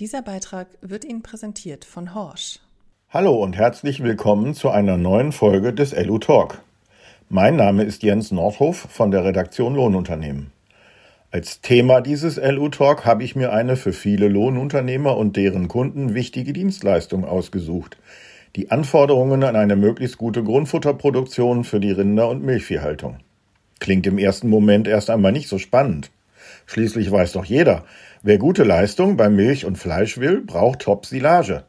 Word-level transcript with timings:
Dieser 0.00 0.22
Beitrag 0.22 0.66
wird 0.80 1.04
Ihnen 1.04 1.22
präsentiert 1.22 1.84
von 1.84 2.16
Horsch. 2.16 2.58
Hallo 3.10 3.40
und 3.40 3.56
herzlich 3.56 4.02
willkommen 4.02 4.52
zu 4.54 4.70
einer 4.70 4.96
neuen 4.96 5.30
Folge 5.30 5.72
des 5.72 5.94
LU 5.94 6.18
Talk. 6.18 6.62
Mein 7.28 7.54
Name 7.54 7.84
ist 7.84 8.02
Jens 8.02 8.32
Nordhoff 8.32 8.76
von 8.90 9.12
der 9.12 9.24
Redaktion 9.24 9.76
Lohnunternehmen. 9.76 10.50
Als 11.30 11.60
Thema 11.60 12.00
dieses 12.00 12.38
LU 12.38 12.70
Talk 12.70 13.04
habe 13.04 13.22
ich 13.22 13.36
mir 13.36 13.52
eine 13.52 13.76
für 13.76 13.92
viele 13.92 14.26
Lohnunternehmer 14.26 15.16
und 15.16 15.36
deren 15.36 15.68
Kunden 15.68 16.12
wichtige 16.12 16.52
Dienstleistung 16.52 17.24
ausgesucht. 17.24 17.96
Die 18.56 18.72
Anforderungen 18.72 19.44
an 19.44 19.54
eine 19.54 19.76
möglichst 19.76 20.18
gute 20.18 20.42
Grundfutterproduktion 20.42 21.62
für 21.62 21.78
die 21.78 21.92
Rinder- 21.92 22.30
und 22.30 22.42
Milchviehhaltung. 22.42 23.18
Klingt 23.78 24.08
im 24.08 24.18
ersten 24.18 24.48
Moment 24.48 24.88
erst 24.88 25.08
einmal 25.08 25.30
nicht 25.30 25.48
so 25.48 25.58
spannend. 25.58 26.10
Schließlich 26.66 27.10
weiß 27.10 27.32
doch 27.32 27.44
jeder, 27.44 27.84
wer 28.22 28.38
gute 28.38 28.64
Leistung 28.64 29.16
bei 29.16 29.28
Milch 29.28 29.64
und 29.64 29.76
Fleisch 29.76 30.18
will, 30.18 30.40
braucht 30.40 30.80
Top-Silage. 30.80 31.64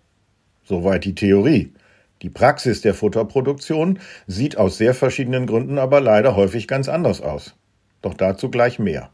Soweit 0.64 1.06
die 1.06 1.16
Theorie. 1.16 1.74
Die 2.22 2.30
Praxis 2.30 2.82
der 2.82 2.94
Futterproduktion 2.94 4.00
sieht 4.26 4.58
aus 4.58 4.78
sehr 4.78 4.94
verschiedenen 4.94 5.48
Gründen 5.48 5.78
aber 5.78 6.02
leider 6.02 6.36
häufig 6.36 6.68
ganz 6.68 6.88
anders 6.90 7.22
aus. 7.22 7.56
Doch 8.02 8.14
dazu 8.14 8.50
gleich 8.50 8.80
mehr. 8.80 9.10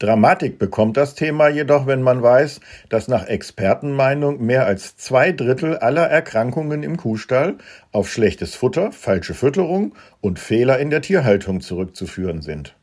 Dramatik 0.00 0.58
bekommt 0.58 0.96
das 0.96 1.14
Thema 1.14 1.48
jedoch, 1.48 1.86
wenn 1.86 2.02
man 2.02 2.20
weiß, 2.20 2.60
dass 2.88 3.06
nach 3.06 3.26
Expertenmeinung 3.26 4.44
mehr 4.44 4.66
als 4.66 4.96
zwei 4.96 5.30
Drittel 5.30 5.78
aller 5.78 6.06
Erkrankungen 6.06 6.82
im 6.82 6.96
Kuhstall 6.96 7.58
auf 7.92 8.10
schlechtes 8.10 8.56
Futter, 8.56 8.90
falsche 8.90 9.34
Fütterung 9.34 9.94
und 10.20 10.40
Fehler 10.40 10.80
in 10.80 10.90
der 10.90 11.00
Tierhaltung 11.00 11.60
zurückzuführen 11.60 12.42
sind. 12.42 12.74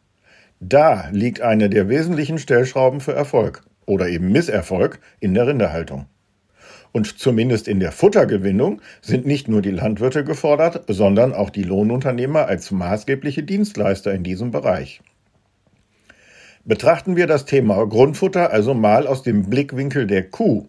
Da 0.64 1.10
liegt 1.12 1.42
eine 1.42 1.72
der 1.72 1.90
wesentlichen 1.90 2.38
Stellschrauben 2.38 3.02
für 3.02 3.14
Erfolg 3.14 3.64
oder 3.88 4.08
eben 4.08 4.32
Misserfolg 4.32 5.00
in 5.20 5.34
der 5.34 5.48
Rinderhaltung. 5.48 6.06
Und 6.92 7.18
zumindest 7.18 7.68
in 7.68 7.80
der 7.80 7.92
Futtergewinnung 7.92 8.80
sind 9.02 9.26
nicht 9.26 9.48
nur 9.48 9.64
die 9.64 9.72
Landwirte 9.72 10.24
gefordert, 10.24 10.84
sondern 10.88 11.34
auch 11.34 11.50
die 11.50 11.64
Lohnunternehmer 11.64 12.46
als 12.46 12.70
maßgebliche 12.70 13.42
Dienstleister 13.42 14.14
in 14.14 14.24
diesem 14.24 14.52
Bereich. 14.52 15.02
Betrachten 16.64 17.16
wir 17.16 17.26
das 17.26 17.46
Thema 17.46 17.84
Grundfutter 17.88 18.52
also 18.52 18.76
mal 18.76 19.08
aus 19.08 19.24
dem 19.24 19.50
Blickwinkel 19.50 20.06
der 20.06 20.30
Kuh. 20.30 20.68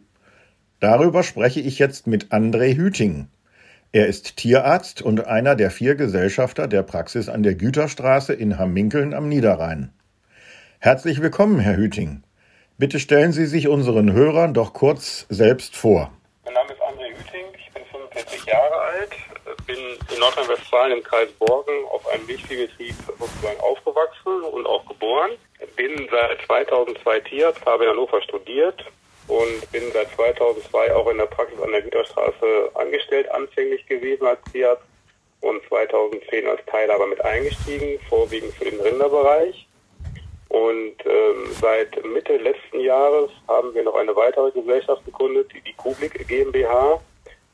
Darüber 0.80 1.22
spreche 1.22 1.61
ich 1.61 1.78
jetzt 1.78 2.06
mit 2.06 2.33
André 2.33 2.74
Hüting. 2.77 3.27
Er 3.95 4.07
ist 4.07 4.39
Tierarzt 4.39 5.03
und 5.03 5.27
einer 5.27 5.55
der 5.55 5.71
vier 5.71 5.97
Gesellschafter 5.97 6.67
der 6.67 6.83
Praxis 6.83 7.29
an 7.29 7.43
der 7.43 7.55
Güterstraße 7.55 8.33
in 8.33 8.59
Hamminkeln 8.59 9.12
am 9.12 9.29
Niederrhein. 9.29 9.93
Herzlich 10.79 11.21
willkommen, 11.21 11.59
Herr 11.59 11.77
Hüting. 11.77 12.23
Bitte 12.79 12.98
stellen 12.98 13.33
Sie 13.33 13.45
sich 13.45 13.69
unseren 13.69 14.15
Hörern 14.15 14.55
doch 14.55 14.73
kurz 14.73 15.27
selbst 15.29 15.77
vor. 15.77 16.11
Mein 16.47 16.55
Name 16.55 16.73
ist 16.73 16.81
André 16.81 17.11
Hüting, 17.11 17.45
ich 17.55 17.70
bin 17.75 17.83
45 17.85 18.47
Jahre 18.47 18.81
alt, 18.81 19.11
bin 19.67 19.77
in 19.77 20.20
Nordrhein-Westfalen 20.20 20.97
im 20.97 21.05
Kreis 21.05 21.29
Borgen 21.33 21.85
auf 21.93 22.09
einem 22.15 22.25
Milchviehbetrieb 22.25 22.95
sozusagen 23.19 23.61
aufgewachsen 23.61 24.41
und 24.53 24.65
auch 24.65 24.87
geboren. 24.87 25.33
Bin 25.77 26.09
seit 26.11 26.41
2002 26.47 27.20
Tierarzt, 27.20 27.67
habe 27.67 27.85
in 27.85 27.91
Hannover 27.91 28.23
studiert, 28.23 28.87
und 29.28 29.70
bin 29.73 29.91
seit 29.92 30.11
2002 30.12 30.95
auch 30.95 31.09
in 31.09 31.19
der 31.19 31.27
Praxis 31.27 31.61
an 31.61 31.73
der 31.73 31.83
Güterstraße 31.83 32.70
angestellt, 32.75 33.31
anfänglich 33.31 33.87
gewesen 33.87 34.27
als 34.27 34.41
Tierarzt 34.53 34.84
und 35.41 35.62
2010 35.69 36.47
als 36.47 36.61
Teilhaber 36.67 37.06
mit 37.06 37.25
eingestiegen, 37.25 37.98
vorwiegend 38.09 38.55
für 38.55 38.64
den 38.64 38.81
Rinderbereich. 38.81 39.67
Und 40.48 40.97
ähm, 41.06 41.47
seit 41.61 42.05
Mitte 42.05 42.37
letzten 42.37 42.81
Jahres 42.81 43.31
haben 43.48 43.75
wir 43.75 43.83
noch 43.84 43.95
eine 43.95 44.14
weitere 44.14 44.51
Gesellschaft 44.51 45.05
gegründet, 45.05 45.51
die 45.55 45.62
die 45.62 45.73
Kublik 45.73 46.27
GmbH, 46.29 47.01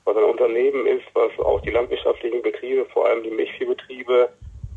was 0.04 0.16
ein 0.16 0.24
Unternehmen 0.24 0.86
ist, 0.86 1.04
was 1.14 1.30
auch 1.38 1.60
die 1.60 1.70
landwirtschaftlichen 1.70 2.42
Betriebe, 2.42 2.86
vor 2.86 3.06
allem 3.06 3.22
die 3.22 3.30
Milchviehbetriebe, 3.30 4.30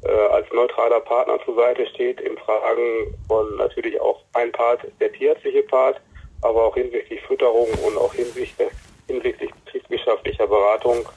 äh, 0.03 0.11
als 0.32 0.45
neutraler 0.54 0.99
Partner 0.99 1.39
zur 1.45 1.55
Seite 1.55 1.86
steht 1.88 2.21
in 2.21 2.38
Fragen 2.38 3.15
von 3.27 3.55
natürlich 3.58 3.99
auch 3.99 4.21
ein 4.33 4.52
Part, 4.52 4.82
der 4.99 5.11
tierärztliche 5.11 5.64
Part, 5.64 5.99
aber 6.41 6.65
auch 6.65 6.75
hinsichtlich 6.75 7.21
Fütterung 7.21 7.67
und 7.85 7.97
auch 7.97 8.13
hinsichtlich, 8.13 8.69
hinsichtlich 9.07 9.52
betriebswirtschaftlicher 9.65 10.47
Beratung. 10.47 11.07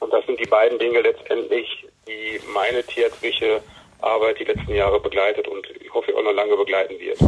Und 0.00 0.12
das 0.12 0.24
sind 0.26 0.40
die 0.40 0.48
beiden 0.48 0.78
Dinge 0.78 1.00
letztendlich, 1.00 1.86
die 2.08 2.40
meine 2.54 2.82
tierärztliche 2.84 3.60
Arbeit 4.00 4.38
die 4.40 4.44
letzten 4.44 4.74
Jahre 4.74 5.00
begleitet 5.00 5.46
und 5.46 5.66
ich 5.78 5.92
hoffe 5.92 6.16
auch 6.16 6.22
noch 6.22 6.32
lange 6.32 6.56
begleiten 6.56 6.94
wird. 6.98 7.18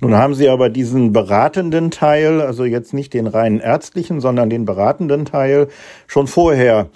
Nun 0.00 0.16
haben 0.16 0.34
Sie 0.34 0.48
aber 0.48 0.68
diesen 0.68 1.12
beratenden 1.12 1.90
Teil, 1.90 2.40
also 2.40 2.64
jetzt 2.64 2.92
nicht 2.92 3.14
den 3.14 3.26
reinen 3.26 3.60
ärztlichen, 3.60 4.20
sondern 4.20 4.50
den 4.50 4.64
beratenden 4.64 5.24
Teil 5.24 5.68
schon 6.06 6.26
vorher 6.26 6.90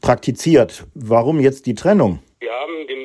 praktiziert. 0.00 0.86
Warum 0.94 1.40
jetzt 1.40 1.66
die 1.66 1.74
Trennung? 1.74 2.20
Wir 2.40 2.52
haben 2.52 2.86
den 2.88 3.04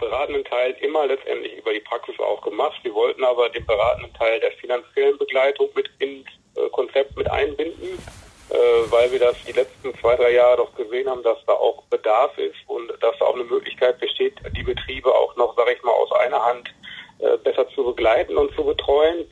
beratenden 0.00 0.44
Teil 0.44 0.74
immer 0.80 1.06
letztendlich 1.06 1.56
über 1.56 1.72
die 1.72 1.80
Praxis 1.80 2.18
auch 2.18 2.40
gemacht. 2.42 2.80
Wir 2.82 2.94
wollten 2.94 3.22
aber 3.22 3.48
den 3.50 3.64
beratenden 3.66 4.12
Teil 4.14 4.40
der 4.40 4.52
finanziellen 4.52 5.18
Begleitung 5.18 5.68
mit 5.74 5.90
ins 5.98 6.26
äh, 6.56 6.68
Konzept 6.70 7.16
mit 7.16 7.30
einbinden, 7.30 7.98
äh, 8.50 8.54
weil 8.90 9.12
wir 9.12 9.20
das 9.20 9.36
die 9.46 9.52
letzten 9.52 9.94
zwei, 10.00 10.16
drei 10.16 10.32
Jahre 10.32 10.56
doch 10.56 10.74
gesehen 10.74 11.08
haben, 11.08 11.22
dass 11.22 11.38
da 11.46 11.52
auch 11.52 11.84
Bedarf 11.84 12.36
ist 12.38 12.56
und 12.66 12.88
dass 13.00 13.18
da 13.18 13.26
auch 13.26 13.34
eine 13.34 13.44
Möglichkeit 13.44 14.00
besteht, 14.00 14.34
die 14.56 14.62
Betriebe 14.62 15.14
auch 15.14 15.36
noch, 15.36 15.54
sage 15.56 15.72
ich 15.72 15.82
mal, 15.82 15.92
aus 15.92 16.10
einer 16.12 16.44
Hand 16.44 16.74
äh, 17.18 17.36
besser 17.36 17.68
zu 17.68 17.84
begleiten 17.84 18.36
und 18.36 18.54
zu 18.54 18.64
betreuen 18.64 19.26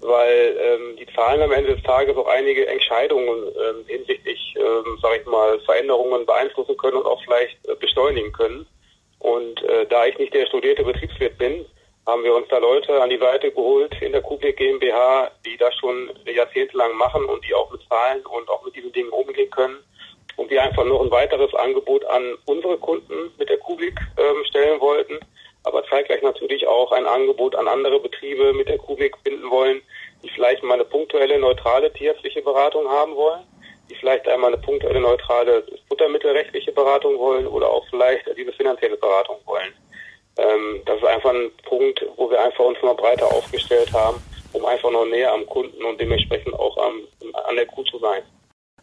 weil 0.00 0.56
ähm, 0.60 0.96
die 0.96 1.06
Zahlen 1.14 1.40
am 1.40 1.52
Ende 1.52 1.74
des 1.74 1.82
Tages 1.82 2.14
auch 2.14 2.26
einige 2.26 2.66
Entscheidungen 2.66 3.48
ähm, 3.48 3.86
hinsichtlich, 3.86 4.54
ähm, 4.58 4.98
sage 5.00 5.20
ich 5.20 5.26
mal, 5.26 5.58
Veränderungen 5.60 6.26
beeinflussen 6.26 6.76
können 6.76 6.98
und 6.98 7.06
auch 7.06 7.22
vielleicht 7.24 7.56
beschleunigen 7.80 8.30
können. 8.32 8.66
Und 9.24 9.62
äh, 9.62 9.86
da 9.86 10.04
ich 10.04 10.18
nicht 10.18 10.34
der 10.34 10.44
studierte 10.44 10.84
Betriebswirt 10.84 11.38
bin, 11.38 11.64
haben 12.06 12.22
wir 12.24 12.34
uns 12.34 12.46
da 12.48 12.58
Leute 12.58 13.00
an 13.00 13.08
die 13.08 13.16
Seite 13.16 13.50
geholt 13.50 13.96
in 14.02 14.12
der 14.12 14.20
Kubik 14.20 14.58
GmbH, 14.58 15.30
die 15.46 15.56
das 15.56 15.74
schon 15.76 16.10
jahrzehntelang 16.26 16.94
machen 16.98 17.24
und 17.24 17.42
die 17.42 17.54
auch 17.54 17.72
mit 17.72 17.80
Zahlen 17.88 18.20
und 18.26 18.50
auch 18.50 18.62
mit 18.66 18.76
diesen 18.76 18.92
Dingen 18.92 19.08
umgehen 19.08 19.48
können. 19.48 19.78
Und 20.36 20.50
wir 20.50 20.62
einfach 20.62 20.84
noch 20.84 21.00
ein 21.00 21.10
weiteres 21.10 21.54
Angebot 21.54 22.04
an 22.04 22.36
unsere 22.44 22.76
Kunden 22.76 23.32
mit 23.38 23.48
der 23.48 23.56
Kubik 23.56 23.98
ähm, 24.18 24.44
stellen 24.44 24.78
wollten, 24.82 25.18
aber 25.62 25.82
zeitgleich 25.86 26.20
natürlich 26.20 26.66
auch 26.66 26.92
ein 26.92 27.06
Angebot 27.06 27.56
an 27.56 27.66
andere 27.66 28.00
Betriebe 28.00 28.52
mit 28.52 28.68
der 28.68 28.76
Kubik 28.76 29.16
finden 29.26 29.50
wollen, 29.50 29.80
die 30.22 30.28
vielleicht 30.28 30.62
mal 30.62 30.74
eine 30.74 30.84
punktuelle, 30.84 31.38
neutrale 31.38 31.90
tierärztliche 31.94 32.42
Beratung 32.42 32.86
haben 32.90 33.16
wollen 33.16 33.40
die 33.40 33.53
vielleicht 34.04 34.28
einmal 34.28 34.52
eine 34.52 34.60
punktuelle 34.60 35.00
neutrale 35.00 35.64
futtermittelrechtliche 35.88 36.72
Beratung 36.72 37.18
wollen 37.18 37.46
oder 37.46 37.70
auch 37.70 37.86
vielleicht 37.88 38.26
diese 38.36 38.52
finanzielle 38.52 38.98
Beratung 38.98 39.38
wollen. 39.46 39.72
Ähm, 40.36 40.82
das 40.84 40.98
ist 40.98 41.06
einfach 41.06 41.30
ein 41.30 41.50
Punkt, 41.66 42.04
wo 42.16 42.28
wir 42.28 42.38
einfach 42.42 42.66
uns 42.66 42.76
mal 42.82 42.94
breiter 42.94 43.24
aufgestellt 43.26 43.90
haben, 43.94 44.22
um 44.52 44.62
einfach 44.66 44.90
noch 44.90 45.06
näher 45.06 45.32
am 45.32 45.46
Kunden 45.46 45.82
und 45.82 45.98
dementsprechend 45.98 46.52
auch 46.52 46.76
am, 46.76 47.00
an 47.48 47.56
der 47.56 47.64
Kuh 47.64 47.82
zu 47.84 47.98
sein. 47.98 48.22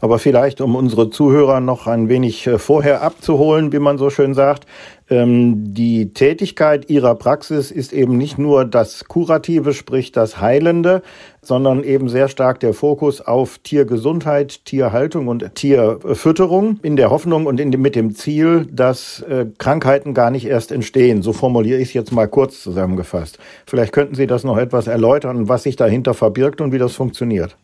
Aber 0.01 0.17
vielleicht, 0.17 0.61
um 0.61 0.75
unsere 0.75 1.11
Zuhörer 1.11 1.59
noch 1.59 1.85
ein 1.85 2.09
wenig 2.09 2.47
äh, 2.47 2.57
vorher 2.57 3.03
abzuholen, 3.03 3.71
wie 3.71 3.79
man 3.79 3.99
so 3.99 4.09
schön 4.09 4.33
sagt, 4.33 4.65
ähm, 5.11 5.73
die 5.75 6.11
Tätigkeit 6.13 6.89
ihrer 6.89 7.13
Praxis 7.13 7.69
ist 7.69 7.93
eben 7.93 8.17
nicht 8.17 8.39
nur 8.39 8.65
das 8.65 9.05
Kurative, 9.05 9.73
sprich 9.73 10.11
das 10.11 10.41
Heilende, 10.41 11.03
sondern 11.43 11.83
eben 11.83 12.09
sehr 12.09 12.29
stark 12.29 12.59
der 12.61 12.73
Fokus 12.73 13.21
auf 13.21 13.59
Tiergesundheit, 13.59 14.65
Tierhaltung 14.65 15.27
und 15.27 15.53
Tierfütterung 15.53 16.79
in 16.81 16.95
der 16.95 17.11
Hoffnung 17.11 17.45
und 17.45 17.59
in 17.59 17.69
mit 17.69 17.95
dem 17.95 18.15
Ziel, 18.15 18.65
dass 18.71 19.21
äh, 19.21 19.45
Krankheiten 19.59 20.15
gar 20.15 20.31
nicht 20.31 20.47
erst 20.47 20.71
entstehen. 20.71 21.21
So 21.21 21.31
formuliere 21.31 21.79
ich 21.79 21.89
es 21.89 21.93
jetzt 21.93 22.11
mal 22.11 22.27
kurz 22.27 22.63
zusammengefasst. 22.63 23.37
Vielleicht 23.67 23.93
könnten 23.93 24.15
Sie 24.15 24.25
das 24.25 24.43
noch 24.43 24.57
etwas 24.57 24.87
erläutern, 24.87 25.47
was 25.47 25.63
sich 25.63 25.75
dahinter 25.75 26.15
verbirgt 26.15 26.59
und 26.59 26.71
wie 26.71 26.79
das 26.79 26.95
funktioniert 26.95 27.55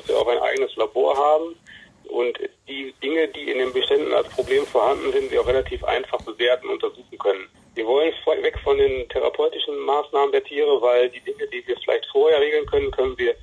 dass 0.00 0.08
wir 0.08 0.16
auch 0.16 0.28
ein 0.28 0.38
eigenes 0.60 0.76
Labor 0.76 1.16
haben 1.16 1.54
und 2.08 2.38
die 2.68 2.92
Dinge, 3.02 3.28
die 3.28 3.50
in 3.50 3.58
den 3.58 3.72
Beständen 3.72 4.12
als 4.12 4.28
Problem 4.28 4.64
vorhanden 4.66 5.12
sind, 5.12 5.30
wir 5.30 5.40
auch 5.40 5.46
relativ 5.46 5.82
einfach 5.84 6.20
bewerten 6.22 6.68
und 6.68 6.82
untersuchen 6.82 7.18
können. 7.18 7.46
Wir 7.74 7.86
wollen 7.86 8.12
weg 8.42 8.58
von 8.64 8.76
den 8.76 9.08
therapeutischen 9.08 9.78
Maßnahmen 9.78 10.32
der 10.32 10.44
Tiere, 10.44 10.80
weil 10.80 11.08
die 11.08 11.20
Dinge, 11.20 11.46
die 11.52 11.66
wir 11.66 11.76
vielleicht 11.84 12.06
vorher 12.10 12.40
regeln 12.40 12.66
können, 12.66 12.90
können 12.90 13.16
wir 13.16 13.34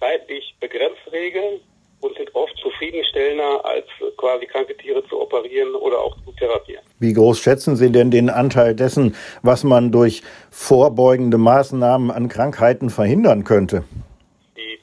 zeitlich 0.00 0.54
begrenzt 0.60 1.00
regeln 1.12 1.60
und 2.00 2.14
sind 2.16 2.34
oft 2.34 2.54
zufriedenstellender, 2.58 3.64
als 3.64 3.86
quasi 4.18 4.44
kranke 4.46 4.76
Tiere 4.76 5.06
zu 5.08 5.20
operieren 5.20 5.74
oder 5.76 5.98
auch 5.98 6.16
zu 6.24 6.32
therapieren. 6.32 6.84
Wie 6.98 7.12
groß 7.12 7.38
schätzen 7.38 7.76
Sie 7.76 7.90
denn 7.90 8.10
den 8.10 8.28
Anteil 8.28 8.74
dessen, 8.74 9.16
was 9.42 9.64
man 9.64 9.92
durch 9.92 10.22
vorbeugende 10.50 11.38
Maßnahmen 11.38 12.10
an 12.10 12.28
Krankheiten 12.28 12.90
verhindern 12.90 13.44
könnte? 13.44 13.84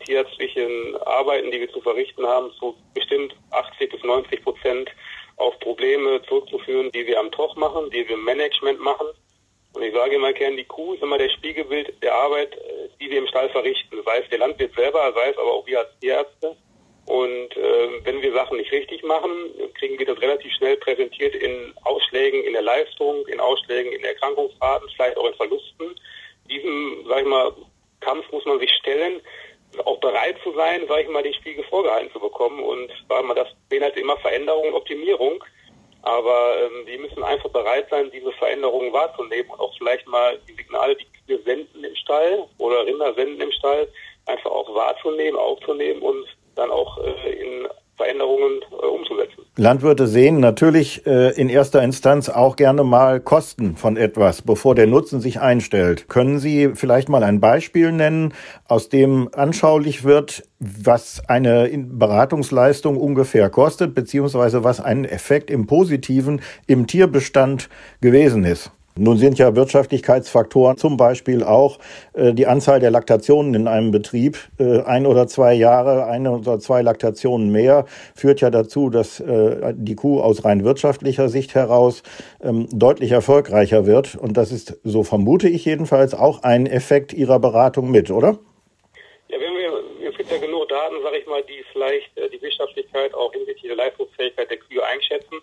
tierärztlichen 0.06 0.93
Arbeiten, 1.06 1.52
die 1.52 1.60
wir 1.60 1.72
zu 1.72 1.82
verrichten 1.82 2.26
haben, 2.26 2.52
zu 2.60 2.76
bestimmt 2.94 3.36
80 3.52 3.92
bis 3.92 4.04
90 4.04 4.44
Prozent 4.44 4.90
auf 5.38 5.60
Probleme 5.60 6.22
zurückzuführen, 6.28 6.92
die 6.92 7.06
wir 7.08 7.20
am 7.20 7.32
Toch 7.32 7.56
machen, 7.56 7.90
die 7.90 8.08
wir 8.08 8.16
im 8.16 8.24
Management 8.24 8.80
machen. 8.80 9.08
Und 9.74 9.82
ich 9.82 9.94
sage 9.94 10.16
immer 10.16 10.34
gern, 10.34 10.56
die 10.56 10.66
Kuh 10.66 10.94
ist 10.94 11.02
immer 11.02 11.18
der 11.18 11.30
Spiegelbild 11.30 12.02
der 12.04 12.14
Arbeit, 12.14 12.56
die 13.00 13.10
wir 13.10 13.18
im 13.18 13.28
Stall 13.28 13.50
verrichten, 13.50 13.98
sei 14.06 14.20
es 14.20 14.30
der 14.30 14.40
Landwirt 14.40 14.76
selber, 14.76 15.12
sei 15.16 15.30
es 15.30 15.38
aber 15.38 15.52
auch 15.52 15.66
wir 15.66 15.80
als 15.80 16.00
Tierärzte. 16.00 16.56
Und 17.06 17.58
äh, 17.58 18.06
wenn 18.06 18.22
wir 18.22 18.32
Sachen 18.32 18.58
nicht 18.58 18.72
richtig 18.72 19.04
machen, 19.04 19.32
kriegen 19.78 20.00
wir 20.00 20.06
das 20.06 20.22
relativ 20.22 20.54
schnell 20.54 20.78
präsentiert 20.78 21.36
in 21.36 21.74
Ausschlägen 21.84 22.44
in 22.44 22.54
der 22.54 22.62
Leistung, 22.62 23.28
in 23.28 23.40
Ausschlägen 23.40 23.92
in 23.92 24.04
Erkrankungsraten, 24.04 24.88
vielleicht 24.96 25.18
auch 25.18 25.28
in 25.28 25.34
Verlusten. 25.34 25.96
Diesem, 26.50 27.06
sag 27.10 27.22
ich 27.22 27.28
mal, 27.28 27.52
Kampf 28.00 28.32
muss 28.32 28.46
man 28.46 28.60
sich 28.60 28.72
stellen, 28.80 29.22
auch 29.86 30.00
bereit 30.00 30.38
zu 30.44 30.54
sein, 30.54 30.82
sag 30.88 31.02
ich 31.02 31.10
mal, 31.10 31.24
die 31.24 31.34
Spiegel 31.34 31.64
vorgehalten 31.66 32.12
zu 32.12 32.20
bekommen. 32.20 32.64
Und 32.64 32.90
weil 33.08 33.24
man 33.24 33.36
das 33.36 33.48
beinhaltet 33.70 34.00
immer 34.00 34.18
Veränderung 34.18 34.74
Optimierung. 34.74 35.44
Aber 36.04 36.56
ähm, 36.62 36.86
wir 36.86 37.00
müssen 37.00 37.24
einfach 37.24 37.50
bereit 37.50 37.88
sein, 37.90 38.12
diese 38.12 38.32
Veränderungen 38.34 38.92
wahrzunehmen 38.92 39.50
und 39.52 39.60
auch 39.60 39.74
vielleicht 39.78 40.06
mal 40.08 40.38
die 40.48 40.54
Signale, 40.54 40.98
die 40.98 41.08
wir 41.28 41.42
senden 41.44 41.84
im 41.84 41.96
Stall 41.96 42.46
oder 42.58 42.86
Rinder 42.86 43.14
senden 43.14 43.40
im 43.40 43.52
Stall, 43.54 43.88
einfach 44.26 44.52
auch 44.52 44.74
wahrzunehmen, 44.76 45.40
aufzunehmen 45.40 46.02
und 46.02 46.26
dann 46.56 46.72
auch 46.72 46.98
äh, 46.98 47.32
in 47.32 47.68
Veränderungen 47.98 48.62
äh, 48.72 48.86
umzusetzen. 48.86 49.44
Landwirte 49.56 50.08
sehen 50.08 50.40
natürlich 50.40 51.06
äh, 51.06 51.30
in 51.40 51.48
erster 51.48 51.84
Instanz 51.84 52.28
auch 52.30 52.56
gerne 52.56 52.84
mal 52.84 53.20
Kosten 53.20 53.76
von 53.76 53.98
etwas, 53.98 54.42
bevor 54.42 54.74
der 54.74 54.88
Nutzen 54.88 55.22
sich 55.22 55.40
einstellt. 55.40 56.10
Können 56.10 56.40
Sie 56.40 56.72
vielleicht 56.74 57.08
mal 57.08 57.24
ein 57.24 57.40
Beispiel 57.40 57.92
nennen, 57.92 58.34
aus 58.68 58.90
dem 58.90 59.30
anschaulich 59.34 60.04
wird, 60.04 60.44
was 60.60 61.22
eine 61.28 61.70
Beratungsleistung 61.72 62.98
ungefähr 62.98 63.50
kostet, 63.50 63.94
beziehungsweise 63.94 64.64
was 64.64 64.80
ein 64.80 65.06
Effekt 65.06 65.52
im 65.52 65.68
Positiven 65.68 66.42
im 66.66 66.88
Tierbestand 66.88 67.70
gewesen 68.02 68.44
ist? 68.44 68.72
Nun 68.96 69.18
sind 69.18 69.40
ja 69.40 69.56
Wirtschaftlichkeitsfaktoren 69.56 70.78
zum 70.78 70.98
Beispiel 70.98 71.44
auch 71.44 71.80
äh, 72.14 72.34
die 72.34 72.46
Anzahl 72.46 72.80
der 72.80 72.92
Laktationen 72.92 73.56
in 73.56 73.68
einem 73.68 73.90
Betrieb. 73.90 74.38
Äh, 74.60 74.82
ein 74.82 75.08
oder 75.08 75.26
zwei 75.28 75.56
Jahre, 75.56 76.06
eine 76.06 76.32
oder 76.32 76.60
zwei 76.60 76.84
Laktationen 76.84 77.52
mehr 77.52 77.86
führt 78.16 78.42
ja 78.42 78.52
dazu, 78.52 78.92
dass 78.92 79.20
äh, 79.20 79.74
die 79.76 79.96
Kuh 79.96 80.22
aus 80.22 80.46
rein 80.46 80.64
wirtschaftlicher 80.64 81.28
Sicht 81.30 81.56
heraus 81.56 82.04
ähm, 82.44 82.68
deutlich 82.72 83.12
erfolgreicher 83.12 83.88
wird. 83.88 84.16
Und 84.16 84.38
das 84.38 84.52
ist, 84.52 84.80
so 84.84 85.04
vermute 85.04 85.50
ich 85.50 85.66
jedenfalls, 85.66 86.14
auch 86.14 86.44
ein 86.44 86.68
Effekt 86.68 87.14
Ihrer 87.14 87.40
Beratung 87.40 87.90
mit, 87.90 88.12
oder? 88.12 88.38
Ja, 89.28 89.40
wenn 89.40 89.56
wir, 89.56 90.08
es 90.08 90.18
gibt 90.18 90.30
ja 90.30 90.38
genug 90.38 90.70
Daten, 90.70 91.02
sage 91.02 91.18
ich 91.18 91.26
mal, 91.26 91.42
die 91.42 91.64
vielleicht 91.72 92.16
äh, 92.20 92.30
die 92.30 92.40
Wirtschaftlichkeit 92.40 93.12
auch 93.16 93.34
hinsichtlich 93.34 93.70
der 93.70 93.78
Leistungsfähigkeit 93.78 94.52
der 94.52 94.58
Kühe 94.58 94.86
einschätzen. 94.86 95.38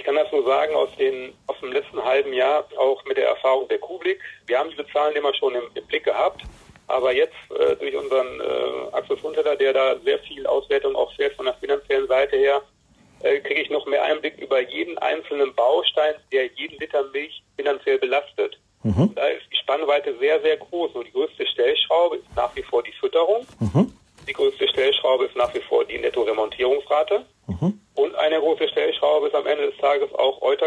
Ich 0.00 0.06
kann 0.06 0.16
das 0.16 0.32
nur 0.32 0.42
sagen 0.44 0.74
aus, 0.74 0.88
den, 0.98 1.34
aus 1.46 1.60
dem 1.60 1.72
letzten 1.72 2.02
halben 2.02 2.32
Jahr, 2.32 2.64
auch 2.78 3.04
mit 3.04 3.18
der 3.18 3.28
Erfahrung 3.28 3.68
der 3.68 3.78
Kublik. 3.78 4.18
Wir 4.46 4.58
haben 4.58 4.70
diese 4.70 4.86
Zahlen 4.86 5.14
immer 5.14 5.34
schon 5.34 5.54
im, 5.54 5.64
im 5.74 5.86
Blick 5.88 6.04
gehabt, 6.04 6.40
aber 6.86 7.12
jetzt 7.12 7.34
äh, 7.50 7.76
durch 7.76 7.94
unseren 7.94 8.40
äh, 8.40 8.96
Axel 8.96 9.18
Funteler, 9.18 9.56
der 9.56 9.74
da 9.74 9.98
sehr 10.02 10.18
viel 10.20 10.46
Auswertung 10.46 10.96
auch 10.96 11.14
fährt 11.16 11.34
von 11.34 11.44
der 11.44 11.54
finanziellen 11.56 12.08
Seite 12.08 12.38
her, 12.38 12.62
äh, 13.22 13.40
kriege 13.40 13.60
ich 13.60 13.68
noch 13.68 13.84
mehr 13.84 14.02
Einblick 14.02 14.38
über 14.38 14.60
jeden 14.60 14.96
einzelnen 14.96 15.54
Baustein, 15.54 16.14
der 16.32 16.46
jeden 16.46 16.78
Liter 16.78 17.04
Milch 17.12 17.42
finanziell 17.58 17.98
belastet. 17.98 18.58
Mhm. 18.82 19.14
Da 19.14 19.26
ist 19.26 19.44
die 19.52 19.58
Spannweite 19.58 20.16
sehr, 20.18 20.40
sehr 20.40 20.56
groß. 20.56 20.92
Und 20.92 21.08
die 21.08 21.12
größte 21.12 21.46
Stellschraube 21.46 22.16
ist 22.16 22.34
nach 22.34 22.56
wie 22.56 22.62
vor 22.62 22.82
die 22.82 22.92
Fütterung. 22.92 23.46
Mhm. 23.58 23.92
Die 24.26 24.32
größte 24.32 24.66
Stellschraube 24.66 25.26
ist 25.26 25.36
nach 25.36 25.52
wie 25.54 25.60
vor 25.60 25.84
die 25.84 25.98
Netto-Remontierungsrate. 25.98 27.26
Mhm. 27.48 27.80
Und 28.00 28.14
eine 28.14 28.38
große 28.38 28.68
Stellschraube 28.68 29.26
ist 29.26 29.34
am 29.34 29.46
Ende 29.46 29.70
des 29.70 29.76
Tages 29.78 30.08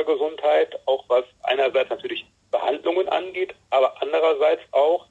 auch 0.03 0.07
Eutergesundheit, 0.07 0.79
auch 0.85 1.03
was 1.07 1.23
einerseits 1.43 1.89
natürlich 1.89 2.25
Behandlungen 2.51 3.07
angeht, 3.09 3.53
aber 3.69 3.93
andererseits 4.01 4.61
auch 4.71 5.05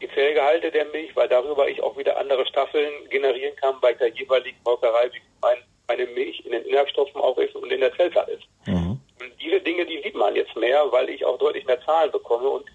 die 0.00 0.08
Zellgehalte 0.10 0.70
der 0.70 0.84
Milch, 0.86 1.14
weil 1.14 1.28
darüber 1.28 1.68
ich 1.68 1.82
auch 1.82 1.96
wieder 1.96 2.18
andere 2.18 2.44
Staffeln 2.46 3.08
generieren 3.08 3.54
kann 3.56 3.76
bei 3.80 3.92
der 3.94 4.08
jeweiligen 4.08 4.58
Molkerei, 4.64 5.10
wie 5.12 5.20
mein, 5.40 5.58
meine 5.88 6.06
Milch 6.06 6.44
in 6.44 6.52
den 6.52 6.64
Inhaltsstoffen 6.64 7.20
auch 7.20 7.38
ist 7.38 7.54
und 7.54 7.72
in 7.72 7.80
der 7.80 7.94
Zellzahl 7.96 8.28
ist. 8.28 8.44
Mhm. 8.66 9.00
Und 9.20 9.32
diese 9.40 9.60
Dinge, 9.60 9.86
die 9.86 10.02
sieht 10.02 10.16
man 10.16 10.34
jetzt 10.34 10.56
mehr, 10.56 10.84
weil 10.90 11.08
ich 11.08 11.24
auch 11.24 11.38
deutlich 11.38 11.64
mehr 11.66 11.80
Zahlen 11.82 12.10
bekomme 12.10 12.48
und 12.48 12.66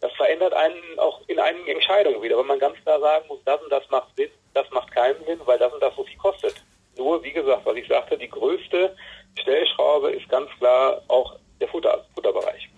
das 0.00 0.12
verändert 0.12 0.52
einen 0.52 0.98
auch 0.98 1.20
in 1.28 1.38
einigen 1.38 1.66
Entscheidungen 1.68 2.22
wieder, 2.22 2.36
wenn 2.38 2.46
man 2.46 2.58
ganz 2.58 2.76
klar 2.82 3.00
sagen 3.00 3.24
muss, 3.28 3.38
das 3.46 3.62
und 3.62 3.70
das 3.70 3.88
macht 3.90 4.14
Sinn, 4.16 4.30
das 4.52 4.70
macht 4.70 4.92
keinen 4.92 5.24
Sinn, 5.24 5.40
weil 5.46 5.58
das 5.58 5.72
und 5.72 5.82
das 5.82 5.96
so 5.96 6.04
viel 6.04 6.18
kostet. 6.18 6.62
Nur, 6.96 7.22
wie 7.24 7.32
gesagt, 7.32 7.64
was 7.64 7.76
ich 7.76 7.88
sagte, 7.88 8.18
die 8.18 8.28
größte 8.28 8.94
Stellschraube 9.40 10.12
ist 10.12 10.28
ganz 10.28 10.50
klar 10.58 11.02
auch 11.08 11.36
der 11.60 11.68
Futter, 11.68 12.04
Futterbereich. 12.14 12.68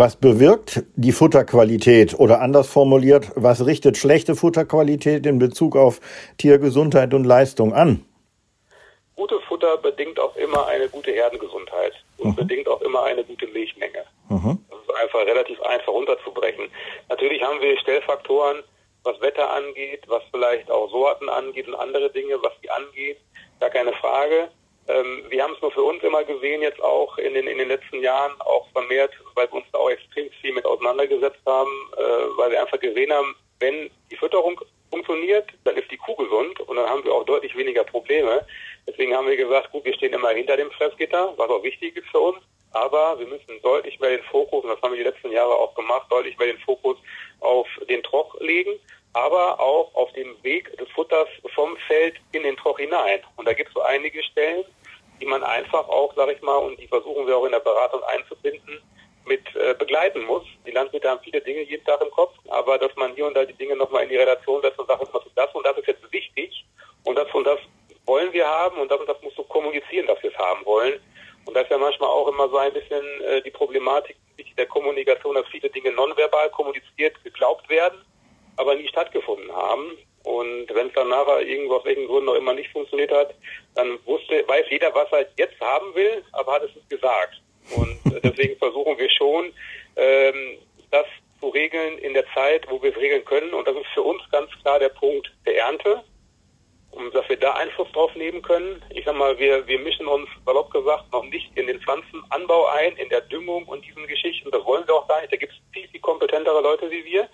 Was 0.00 0.16
bewirkt 0.16 0.82
die 0.96 1.12
Futterqualität 1.12 2.18
oder 2.18 2.40
anders 2.40 2.72
formuliert, 2.72 3.32
was 3.34 3.66
richtet 3.66 3.98
schlechte 3.98 4.34
Futterqualität 4.34 5.26
in 5.26 5.38
Bezug 5.38 5.76
auf 5.76 6.00
Tiergesundheit 6.38 7.12
und 7.12 7.24
Leistung 7.24 7.74
an? 7.74 8.06
Gute 9.14 9.38
Futter 9.40 9.76
bedingt 9.76 10.18
auch 10.18 10.34
immer 10.36 10.66
eine 10.68 10.88
gute 10.88 11.10
Herdengesundheit 11.10 11.92
und 12.16 12.30
mhm. 12.30 12.34
bedingt 12.36 12.66
auch 12.66 12.80
immer 12.80 13.02
eine 13.02 13.22
gute 13.24 13.46
Milchmenge. 13.48 14.06
Mhm. 14.30 14.64
Das 14.70 14.78
ist 14.80 15.02
einfach 15.02 15.26
relativ 15.26 15.60
einfach 15.60 15.92
runterzubrechen. 15.92 16.70
Natürlich 17.10 17.42
haben 17.42 17.60
wir 17.60 17.78
Stellfaktoren, 17.80 18.62
was 19.04 19.20
Wetter 19.20 19.52
angeht, 19.52 20.04
was 20.06 20.22
vielleicht 20.30 20.70
auch 20.70 20.90
Sorten 20.90 21.28
angeht 21.28 21.68
und 21.68 21.74
andere 21.74 22.08
Dinge, 22.08 22.36
was 22.42 22.54
die 22.62 22.70
angeht 22.70 23.18
gar 23.60 23.70
keine 23.70 23.92
Frage. 23.92 24.48
Ähm, 24.90 25.24
wir 25.28 25.42
haben 25.42 25.54
es 25.54 25.60
nur 25.60 25.70
für 25.70 25.82
uns 25.82 26.02
immer 26.02 26.24
gesehen, 26.24 26.62
jetzt 26.62 26.82
auch 26.82 27.16
in 27.18 27.34
den, 27.34 27.46
in 27.46 27.58
den 27.58 27.68
letzten 27.68 28.02
Jahren, 28.02 28.32
auch 28.40 28.66
vermehrt, 28.72 29.12
weil 29.34 29.46
wir 29.48 29.54
uns 29.54 29.66
da 29.72 29.78
auch 29.78 29.90
extrem 29.90 30.30
viel 30.40 30.52
mit 30.52 30.64
auseinandergesetzt 30.64 31.40
haben, 31.46 31.70
äh, 31.96 32.00
weil 32.36 32.50
wir 32.50 32.60
einfach 32.60 32.80
gesehen 32.80 33.12
haben, 33.12 33.34
wenn 33.60 33.90
die 34.10 34.16
Fütterung 34.16 34.60
funktioniert, 34.90 35.48
dann 35.64 35.76
ist 35.76 35.90
die 35.90 35.96
Kuh 35.96 36.16
gesund 36.16 36.58
und 36.60 36.76
dann 36.76 36.88
haben 36.88 37.04
wir 37.04 37.14
auch 37.14 37.24
deutlich 37.24 37.56
weniger 37.56 37.84
Probleme. 37.84 38.44
Deswegen 38.86 39.14
haben 39.14 39.28
wir 39.28 39.36
gesagt, 39.36 39.70
gut, 39.70 39.84
wir 39.84 39.94
stehen 39.94 40.12
immer 40.12 40.30
hinter 40.30 40.56
dem 40.56 40.70
Fressgitter, 40.72 41.34
was 41.36 41.50
auch 41.50 41.62
wichtig 41.62 41.96
ist 41.96 42.08
für 42.08 42.20
uns. 42.20 42.38
Aber 42.72 43.18
wir 43.18 43.26
müssen 43.26 43.60
deutlich 43.62 43.98
mehr 44.00 44.10
den 44.10 44.24
Fokus, 44.24 44.64
und 44.64 44.70
das 44.70 44.80
haben 44.80 44.92
wir 44.92 44.98
die 44.98 45.08
letzten 45.08 45.32
Jahre 45.32 45.54
auch 45.54 45.74
gemacht, 45.74 46.06
deutlich 46.10 46.38
mehr 46.38 46.48
den 46.48 46.58
Fokus 46.60 46.96
auf 47.40 47.66
den 47.88 48.02
Troch 48.02 48.38
legen 48.40 48.78
aber 49.12 49.58
auch 49.58 49.94
auf 49.94 50.12
dem 50.12 50.36
Weg 50.42 50.76
des 50.78 50.88
Futters 50.90 51.28
vom 51.54 51.76
Feld 51.88 52.14
in 52.32 52.42
den 52.42 52.56
Troch 52.56 52.78
hinein. 52.78 53.20
Und 53.36 53.46
da 53.46 53.52
gibt 53.52 53.68
es 53.68 53.74
so 53.74 53.82
einige 53.82 54.22
Stellen, 54.22 54.64
die 55.20 55.26
man 55.26 55.42
einfach 55.42 55.88
auch, 55.88 56.14
sage 56.14 56.32
ich 56.32 56.42
mal, 56.42 56.56
und 56.56 56.78
die 56.80 56.88
versuchen 56.88 57.26
wir 57.26 57.36
auch 57.36 57.44
in 57.44 57.52
der 57.52 57.60
Beratung 57.60 58.02
einzubinden, 58.04 58.80
mit 59.26 59.42
äh, 59.54 59.74
begleiten 59.74 60.24
muss. 60.24 60.44
Die 60.66 60.70
Landwirte 60.70 61.08
haben 61.08 61.20
viele 61.22 61.40
Dinge 61.40 61.62
jeden 61.62 61.84
Tag 61.84 62.00
im 62.00 62.10
Kopf, 62.10 62.34
aber 62.48 62.78
dass 62.78 62.94
man 62.96 63.14
hier 63.14 63.26
und 63.26 63.34
da 63.34 63.44
die 63.44 63.54
Dinge 63.54 63.76
nochmal 63.76 64.04
in 64.04 64.08
die 64.08 64.16
Relation 64.16 64.62
setzt 64.62 64.78
und 64.78 64.88
sagt, 64.88 65.02
das 65.34 65.54
und 65.54 65.66
das 65.66 65.78
ist 65.78 65.86
jetzt 65.86 66.12
wichtig 66.12 66.64
und 67.04 67.16
das 67.16 67.32
und 67.32 67.44
das 67.44 67.58
wollen 68.06 68.32
wir 68.32 68.46
haben 68.46 68.80
und 68.80 68.90
das 68.90 68.98
und 68.98 69.08
das 69.08 69.20
musst 69.22 69.38
du 69.38 69.44
kommunizieren, 69.44 70.06
dass 70.06 70.22
wir 70.22 70.30
es 70.30 70.38
haben 70.38 70.64
wollen. 70.64 71.00
Und 71.46 71.54
das 71.54 71.64
ist 71.64 71.70
ja 71.70 71.78
manchmal 71.78 72.08
auch 72.08 72.28
immer 72.28 72.48
so 72.48 72.56
ein 72.56 72.72
bisschen 72.72 73.04
äh, 73.22 73.42
die 73.42 73.50
Problematik 73.50 74.16
der 74.56 74.66
Kommunikation, 74.66 75.34
dass 75.34 75.46
viele 75.48 75.68
Dinge 75.68 75.92
nonverbal 75.92 76.50
kommuniziert, 76.50 77.22
geglaubt 77.22 77.68
werden 77.68 78.04
aber 78.60 78.74
nie 78.74 78.88
stattgefunden 78.88 79.50
haben. 79.52 79.96
Und 80.24 80.66
wenn 80.74 80.88
es 80.88 80.92
dann 80.92 81.08
nachher 81.08 81.40
irgendwo 81.40 81.76
aus 81.76 81.84
welchen 81.84 82.06
Gründen 82.06 82.28
auch 82.28 82.34
immer 82.34 82.52
nicht 82.52 82.70
funktioniert 82.70 83.10
hat, 83.10 83.34
weiß 84.60 84.70
jeder, 84.70 84.94
was 84.94 85.10
er 85.12 85.26
jetzt 85.36 85.60
haben 85.60 85.94
will, 85.94 86.24
aber 86.32 86.52
hat 86.52 86.62
es 86.62 86.74
nicht 86.74 86.90
gesagt. 86.90 87.40
Und 87.76 88.14
äh, 88.14 88.20
deswegen 88.22 88.56
versuchen 88.58 88.98
wir 88.98 89.10
schon, 89.10 89.52
ähm, 89.96 90.58
das 90.90 91.06
zu 91.40 91.48
regeln 91.48 91.98
in 91.98 92.14
der 92.14 92.24
Zeit, 92.34 92.66
wo 92.68 92.82
wir 92.82 92.90
es 92.90 92.96
regeln 92.96 93.24
können. 93.24 93.54
Und 93.54 93.66
das 93.66 93.76
ist 93.76 93.86
für 93.94 94.02
uns 94.02 94.22
ganz 94.30 94.50
klar 94.62 94.78
der 94.78 94.90
Punkt 94.90 95.32
der 95.46 95.56
Ernte, 95.58 96.02
um 96.90 97.10
dass 97.12 97.28
wir 97.28 97.36
da 97.38 97.52
Einfluss 97.52 97.90
drauf 97.92 98.14
nehmen 98.14 98.42
können. 98.42 98.82
Ich 98.90 99.04
sag 99.04 99.16
mal, 99.16 99.38
wir, 99.38 99.66
wir 99.66 99.78
mischen 99.78 100.06
uns, 100.06 100.28
salopp 100.44 100.70
gesagt, 100.70 101.10
noch 101.12 101.24
nicht 101.24 101.50
in 101.56 101.66
den 101.66 101.80
Pflanzenanbau 101.80 102.66
ein, 102.66 102.96
in 102.96 103.08
der 103.08 103.22
Düngung 103.22 103.64
und 103.64 103.84
diesen 103.86 104.06
Geschichten. 104.06 104.50
Das 104.50 104.64
wollen 104.64 104.86
wir 104.86 104.94
auch 104.94 105.08
gar 105.08 105.20
nicht. 105.20 105.32
Da 105.32 105.36
gibt 105.36 105.52
es 105.52 105.58
viel, 105.72 105.88
viel 105.88 106.00
kompetentere 106.00 106.60
Leute 106.60 106.90
wie 106.90 107.04
wir. 107.04 107.28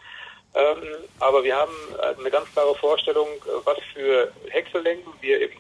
Ähm, 0.55 0.83
aber 1.21 1.45
wir 1.45 1.55
haben 1.55 1.75
äh, 1.99 2.19
eine 2.19 2.31
ganz 2.31 2.51
klare 2.53 2.75
Vorstellung, 2.77 3.29
äh, 3.29 3.51
was 3.65 3.77
für 3.93 4.33
Häckselängen 4.49 5.05
wir 5.21 5.43
im 5.43 5.51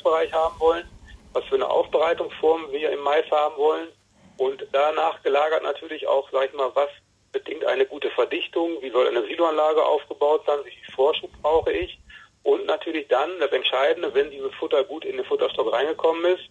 Maisbereich 0.00 0.32
haben 0.32 0.58
wollen, 0.58 0.84
was 1.32 1.44
für 1.44 1.54
eine 1.56 1.68
Aufbereitungsform 1.68 2.70
wir 2.72 2.90
im 2.90 3.00
Mais 3.00 3.30
haben 3.30 3.56
wollen 3.56 3.88
und 4.36 4.66
danach 4.72 5.22
gelagert 5.22 5.62
natürlich 5.62 6.06
auch, 6.06 6.28
sag 6.32 6.48
ich 6.48 6.54
mal, 6.54 6.70
was 6.74 6.88
bedingt 7.32 7.64
eine 7.64 7.86
gute 7.86 8.10
Verdichtung, 8.10 8.78
wie 8.80 8.90
soll 8.90 9.06
eine 9.06 9.24
Siloanlage 9.24 9.84
aufgebaut 9.84 10.42
sein, 10.46 10.58
wie 10.64 10.70
viel 10.70 10.94
Vorschub 10.94 11.30
brauche 11.42 11.72
ich 11.72 11.98
und 12.42 12.66
natürlich 12.66 13.06
dann 13.08 13.30
das 13.38 13.52
Entscheidende, 13.52 14.12
wenn 14.14 14.30
dieses 14.30 14.52
Futter 14.54 14.82
gut 14.84 15.04
in 15.04 15.16
den 15.16 15.26
Futterstock 15.26 15.72
reingekommen 15.72 16.24
ist, 16.24 16.42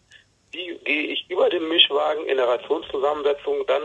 wie 0.52 0.80
gehe 0.84 1.04
ich 1.04 1.30
über 1.30 1.50
den 1.50 1.68
Mischwagen 1.68 2.26
in 2.26 2.38
der 2.38 2.48
Rationszusammensetzung 2.48 3.68
dann 3.68 3.84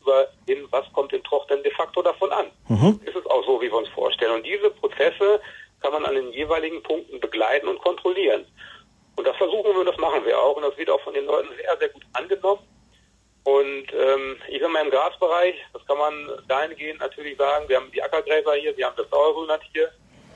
über 0.00 0.28
hin, 0.46 0.66
was 0.70 0.84
kommt 0.92 1.12
dem 1.12 1.22
Troch 1.22 1.46
denn 1.46 1.62
de 1.62 1.72
facto 1.72 2.02
davon 2.02 2.32
an? 2.32 2.46
Mhm. 2.68 3.00
Ist 3.04 3.14
es 3.14 3.26
auch 3.26 3.44
so, 3.44 3.60
wie 3.60 3.70
wir 3.70 3.76
uns 3.76 3.88
vorstellen. 3.90 4.32
Und 4.32 4.44
diese 4.44 4.70
Prozesse 4.70 5.40
kann 5.80 5.92
man 5.92 6.04
an 6.04 6.14
den 6.14 6.32
jeweiligen 6.32 6.82
Punkten 6.82 7.20
begleiten 7.20 7.68
und 7.68 7.78
kontrollieren. 7.80 8.44
Versuchen 9.60 9.84
wir 9.84 9.90
das 9.90 10.00
machen 10.00 10.24
wir 10.24 10.40
auch. 10.40 10.56
Und 10.56 10.62
das 10.62 10.76
wird 10.76 10.90
auch 10.90 11.00
von 11.02 11.14
den 11.14 11.26
Leuten 11.26 11.48
sehr, 11.56 11.76
sehr 11.78 11.88
gut 11.90 12.02
angenommen. 12.12 12.62
Und 13.44 13.86
ähm, 13.92 14.36
ich 14.48 14.60
bin 14.60 14.70
mal 14.70 14.84
im 14.84 14.90
Grasbereich, 14.90 15.54
das 15.72 15.84
kann 15.86 15.98
man 15.98 16.14
dahingehend 16.46 17.00
natürlich 17.00 17.38
sagen, 17.38 17.68
wir 17.68 17.76
haben 17.76 17.90
die 17.92 18.02
Ackergräser 18.02 18.52
hier, 18.54 18.76
wir 18.76 18.86
haben 18.86 18.96
das 18.96 19.08
Sauergrünland 19.08 19.62
hier. 19.72 19.90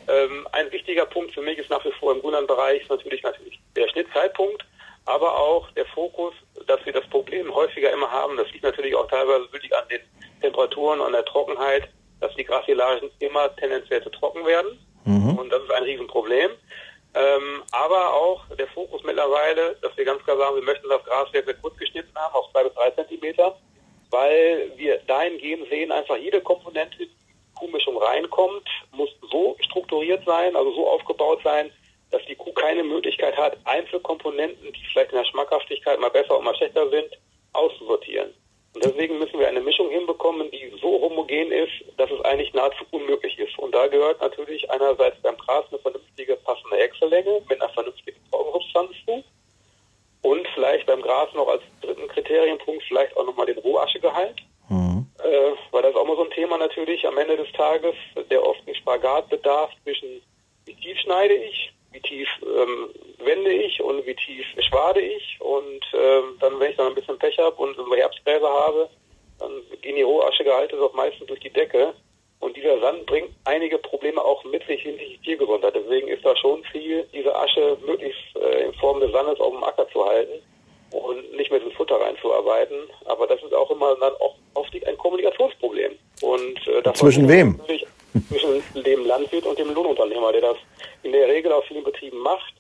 Ähm, 0.08 0.48
ein 0.52 0.70
wichtiger 0.72 1.06
Punkt 1.06 1.32
für 1.32 1.42
mich 1.42 1.58
ist 1.58 1.70
nach 1.70 1.84
wie 1.84 1.92
vor 1.92 2.12
im 2.12 2.20
Grünlandbereich 2.20 2.88
natürlich 2.88 3.22
natürlich 3.22 3.60
der 3.76 3.88
Schnittzeitpunkt, 3.88 4.64
aber 5.04 5.38
auch 5.38 5.70
der 5.72 5.86
Fokus, 5.86 6.34
dass 6.66 6.84
wir 6.84 6.92
das 6.92 7.06
Problem 7.08 7.54
häufiger 7.54 7.92
immer 7.92 8.10
haben. 8.10 8.36
Das 8.36 8.50
liegt 8.52 8.64
natürlich 8.64 8.94
auch 8.94 9.08
teilweise 9.08 9.52
wirklich 9.52 9.74
an 9.74 9.88
den 9.90 10.00
Temperaturen 10.40 11.00
und 11.00 11.12
der 11.12 11.24
Trockenheit, 11.24 11.88
dass 12.20 12.34
die 12.36 12.44
Grassilagen 12.44 13.10
immer 13.18 13.54
tendenziell 13.56 14.02
zu 14.02 14.10
trocken 14.10 14.46
werden. 14.46 14.78
Mhm. 15.04 15.38
Und 15.38 15.50
das 15.50 15.62
ist 15.62 15.70
ein 15.70 15.82
Riesenproblem. 15.82 16.50
Ähm, 17.14 17.62
aber 17.70 18.12
auch 18.12 18.43
mittlerweile, 19.14 19.76
dass 19.80 19.96
wir 19.96 20.04
ganz 20.04 20.22
klar 20.24 20.36
sagen, 20.36 20.56
wir 20.56 20.62
möchten 20.62 20.88
das 20.88 21.04
Gras 21.04 21.30
sehr, 21.32 21.44
sehr 21.44 21.54
kurz 21.54 21.76
geschnitten 21.76 22.12
haben, 22.16 22.34
auf 22.34 22.50
zwei 22.50 22.64
bis 22.64 22.74
drei 22.74 22.90
Zentimeter, 22.90 23.56
weil 24.10 24.72
wir 24.76 24.98
dahingehend 25.06 25.68
sehen, 25.68 25.92
einfach 25.92 26.16
jede 26.16 26.40
Komponente, 26.40 26.98
die 26.98 27.10
Kuhmischung 27.54 27.96
reinkommt, 27.98 28.68
muss 28.92 29.10
so 29.30 29.56
strukturiert 29.60 30.24
sein, 30.26 30.56
also 30.56 30.72
so 30.72 30.88
aufgebaut 30.88 31.40
sein, 31.44 31.70
dass 32.10 32.22
die 32.26 32.34
Kuh 32.34 32.52
keine 32.52 32.82
Möglichkeit 32.82 33.36
hat, 33.36 33.56
Einzelkomponenten, 33.64 34.72
die 34.72 34.86
vielleicht 34.92 35.12
in 35.12 35.18
der 35.18 35.24
Schmackhaftigkeit 35.24 36.00
mal 36.00 36.10
besser 36.10 36.36
und 36.36 36.44
mal 36.44 36.56
schlechter 36.56 36.88
sind, 36.90 37.10
auszusortieren. 37.52 38.34
Und 38.74 38.84
deswegen 38.84 39.18
müssen 39.18 39.38
wir 39.38 39.46
eine 39.46 39.60
Mischung 39.60 39.88
hinbekommen, 39.90 40.50
die 40.50 40.72
so 40.80 41.00
homogen 41.00 41.52
ist, 41.52 41.72
dass 41.96 42.10
es 42.10 42.20
eigentlich 42.24 42.52
nahezu 42.54 42.84
unmöglich 42.90 43.38
ist. 43.38 43.56
Und 43.58 43.72
da 43.72 43.86
gehört 43.86 44.20
natürlich 44.20 44.68
einerseits 44.70 45.20
beim 45.22 45.36
Gras 45.36 45.64
eine 45.70 45.78
vernünftige 45.78 46.36
passende 46.36 46.76
Häckselänge 46.76 47.40
mit 47.48 47.60
einer 47.60 47.72
vernünftigen 47.72 48.18
Trockensubstanz 48.30 48.90
und 50.22 50.48
vielleicht 50.54 50.86
beim 50.86 51.02
Gras 51.02 51.28
noch 51.34 51.48
als 51.48 51.62
dritten 51.82 52.08
Kriterienpunkt 52.08 52.82
vielleicht 52.88 53.16
auch 53.16 53.26
nochmal 53.26 53.46
den 53.46 53.58
Rohaschegehalt. 53.58 54.40
Mhm. 54.68 55.06
Äh, 55.22 55.52
weil 55.70 55.82
das 55.82 55.92
ist 55.92 55.96
auch 55.96 56.06
mal 56.06 56.16
so 56.16 56.24
ein 56.24 56.30
Thema 56.30 56.58
natürlich 56.58 57.06
am 57.06 57.18
Ende 57.18 57.36
des 57.36 57.52
Tages, 57.52 57.94
der 58.30 58.44
oft 58.44 58.60
einen 58.66 58.74
Spagat 58.74 59.28
bedarf 59.28 59.70
zwischen 59.84 60.22
wie 60.64 60.74
tief 60.74 60.98
schneide 61.00 61.34
ich, 61.34 61.72
wie 61.94 62.00
tief 62.00 62.28
ähm, 62.42 62.90
wende 63.24 63.52
ich 63.52 63.80
und 63.80 64.04
wie 64.06 64.14
tief 64.14 64.44
schwade 64.68 65.00
ich. 65.00 65.38
Und 65.40 65.80
ähm, 65.94 66.36
dann, 66.40 66.58
wenn 66.60 66.70
ich 66.70 66.76
dann 66.76 66.88
ein 66.88 66.94
bisschen 66.94 67.18
Pech 67.18 67.38
habe 67.38 67.56
und 67.56 67.76
so 67.76 67.94
Herbstgräser 67.94 68.48
habe, 68.48 68.90
dann 69.38 69.50
gehen 69.80 69.96
die 69.96 70.02
Rohaschegehalte 70.02 70.76
doch 70.76 70.92
meistens 70.94 71.26
durch 71.26 71.40
die 71.40 71.52
Decke. 71.52 71.94
Und 72.40 72.56
dieser 72.56 72.78
Sand 72.80 73.06
bringt 73.06 73.30
einige 73.44 73.78
Probleme 73.78 74.22
auch 74.22 74.44
mit 74.44 74.66
sich 74.66 74.82
hinsichtlich 74.82 75.20
Tiergesundheit. 75.20 75.74
Deswegen 75.74 76.08
ist 76.08 76.24
da 76.24 76.36
schon 76.36 76.62
viel, 76.64 77.08
diese 77.14 77.34
Asche 77.34 77.78
möglichst 77.86 78.36
äh, 78.36 78.64
in 78.64 78.74
Form 78.74 79.00
des 79.00 79.12
Sandes 79.12 79.40
auf 79.40 79.52
dem 79.52 79.64
Acker 79.64 79.88
zu 79.88 80.04
halten 80.04 80.42
und 80.90 81.36
nicht 81.36 81.50
mit 81.50 81.62
ins 81.62 81.74
Futter 81.74 82.00
reinzuarbeiten. 82.00 82.76
Aber 83.06 83.26
das 83.26 83.42
ist 83.42 83.54
auch 83.54 83.70
immer 83.70 83.96
dann 83.96 84.12
auch 84.14 84.34
oft 84.54 84.74
ein 84.74 84.98
Kommunikationsproblem. 84.98 85.92
Und 86.20 86.66
äh, 86.66 86.92
zwischen 86.92 87.28
wem? 87.28 87.60
Zwischen 88.28 88.84
dem 88.84 89.06
Landwirt 89.06 89.46
und 89.46 89.58
dem 89.58 89.74
Lohnunternehmer, 89.74 90.32
der 90.32 90.40
das 90.40 90.56
in 91.02 91.12
der 91.12 91.28
Regel 91.28 91.52
auf 91.52 91.64
vielen 91.64 91.84
Betrieben 91.84 92.18
macht 92.18 92.54